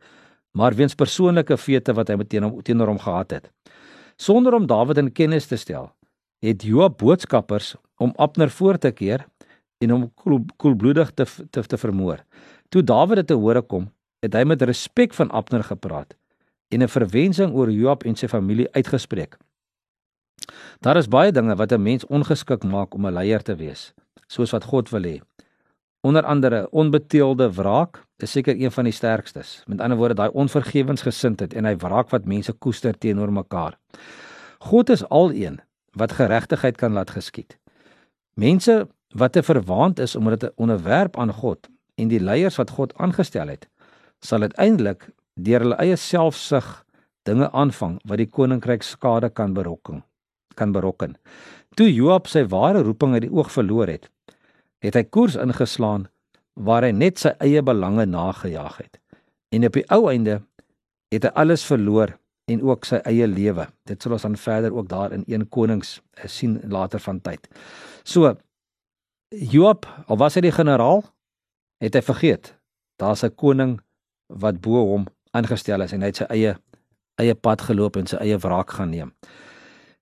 maar 0.52 0.76
weens 0.76 0.96
persoonlike 0.96 1.58
feite 1.58 1.94
wat 1.94 2.10
hy 2.10 2.18
teen 2.28 2.44
hom 2.44 2.62
teenoor 2.62 2.88
hom 2.88 3.00
gehad 3.00 3.32
het. 3.32 3.50
Sonder 4.18 4.54
om 4.54 4.68
Dawid 4.68 4.98
in 4.98 5.12
kennis 5.12 5.48
te 5.48 5.58
stel, 5.58 5.92
het 6.44 6.64
Joab 6.64 6.98
boodskappers 6.98 7.76
om 7.98 8.14
Abner 8.18 8.50
voor 8.50 8.78
te 8.78 8.92
keer 8.92 9.26
en 9.82 9.90
hom 9.90 10.10
koelbloedig 10.58 11.12
te, 11.12 11.26
te 11.50 11.64
te 11.64 11.78
vermoor. 11.78 12.24
Toe 12.70 12.84
Dawid 12.84 13.24
dit 13.24 13.28
te 13.28 13.40
hore 13.40 13.62
kom, 13.62 13.90
het 14.24 14.34
hy 14.34 14.44
met 14.48 14.62
respek 14.62 15.14
van 15.14 15.32
Abner 15.32 15.64
gepraat 15.64 16.14
en 16.74 16.82
'n 16.82 16.90
verwensing 16.90 17.54
oor 17.54 17.70
Joab 17.72 18.04
en 18.04 18.16
sy 18.16 18.28
familie 18.28 18.68
uitgespreek. 18.74 19.38
Daar 20.82 20.98
is 20.98 21.08
baie 21.08 21.32
dinge 21.32 21.56
wat 21.56 21.72
'n 21.72 21.82
mens 21.82 22.06
ongeskik 22.06 22.64
maak 22.64 22.94
om 22.94 23.06
'n 23.06 23.14
leier 23.14 23.42
te 23.42 23.56
wees, 23.56 23.94
soos 24.28 24.52
wat 24.52 24.64
God 24.64 24.90
wil 24.90 25.04
hê. 25.04 25.22
Onder 26.04 26.24
andere 26.24 26.68
onbeteelde 26.70 27.54
wraak 27.54 28.04
is 28.18 28.32
seker 28.32 28.60
een 28.60 28.72
van 28.72 28.84
die 28.84 28.94
sterkstes. 28.94 29.64
Met 29.68 29.82
ander 29.82 29.98
woorde, 29.98 30.18
daai 30.20 30.30
onvergewensgesindheid 30.36 31.54
en 31.54 31.66
hy 31.66 31.78
wraak 31.80 32.10
wat 32.12 32.26
mense 32.28 32.52
koester 32.52 32.98
teenoor 32.98 33.32
mekaar. 33.32 33.78
God 34.68 34.92
is 34.92 35.06
aleen 35.08 35.62
wat 35.96 36.18
geregtigheid 36.20 36.76
kan 36.78 36.92
laat 36.92 37.16
geskied. 37.16 37.56
Mense 38.36 38.88
wat 39.16 39.32
te 39.32 39.44
verwaand 39.44 40.00
is 40.00 40.16
om 40.16 40.28
dit 40.30 40.52
onderwerp 40.56 41.18
aan 41.18 41.32
God 41.32 41.70
en 41.96 42.12
die 42.12 42.20
leiers 42.20 42.60
wat 42.60 42.76
God 42.76 42.92
aangestel 43.00 43.48
het, 43.48 43.70
sal 44.20 44.44
uiteindelik 44.44 45.08
deur 45.40 45.64
hulle 45.64 45.80
eie 45.80 45.96
selfsug 45.96 46.82
dinge 47.24 47.48
aanvang 47.52 48.00
wat 48.04 48.20
die 48.20 48.28
koninkryk 48.28 48.84
skade 48.84 49.30
kan 49.30 49.56
berokken 49.56 50.04
kan 50.54 50.72
berokken. 50.76 51.16
Toe 51.74 51.88
Joab 51.90 52.28
sy 52.30 52.44
ware 52.46 52.84
roeping 52.86 53.16
uit 53.16 53.24
die 53.26 53.34
oog 53.34 53.48
verloor 53.52 53.90
het, 53.90 54.12
het 54.84 54.98
hy 55.00 55.04
koers 55.04 55.38
ingeslaan 55.40 56.08
waar 56.54 56.86
hy 56.86 56.92
net 56.92 57.22
sy 57.22 57.32
eie 57.42 57.64
belange 57.66 58.06
nagejaag 58.06 58.78
het. 58.84 59.00
En 59.54 59.66
op 59.66 59.78
die 59.78 59.86
ou 59.94 60.10
einde 60.12 60.42
het 61.14 61.24
hy 61.24 61.32
alles 61.40 61.64
verloor 61.66 62.14
en 62.52 62.62
ook 62.62 62.86
sy 62.86 63.00
eie 63.08 63.28
lewe. 63.28 63.68
Dit 63.88 64.04
sal 64.04 64.18
ons 64.18 64.26
dan 64.26 64.36
verder 64.38 64.76
ook 64.76 64.90
daar 64.92 65.14
in 65.16 65.24
1 65.28 65.48
Konings 65.50 66.02
eh, 66.20 66.28
sien 66.28 66.60
later 66.70 67.00
van 67.00 67.22
tyd. 67.22 67.48
So 68.04 68.36
Joab, 69.34 69.88
al 70.08 70.20
was 70.22 70.36
hy 70.38 70.44
die 70.46 70.54
generaal, 70.54 71.02
het 71.82 71.96
hy 71.98 72.04
vergeet 72.06 72.54
daar's 73.02 73.24
'n 73.24 73.36
koning 73.36 73.80
wat 74.28 74.62
bo 74.62 74.86
hom 74.92 75.08
aangestel 75.32 75.82
is 75.82 75.92
en 75.92 76.02
hy 76.02 76.12
het 76.12 76.22
sy 76.22 76.28
eie 76.30 76.56
eie 77.22 77.36
pad 77.36 77.62
geloop 77.62 77.98
en 77.98 78.08
sy 78.08 78.18
eie 78.18 78.38
wraak 78.38 78.72
gaan 78.72 78.90
neem. 78.90 79.14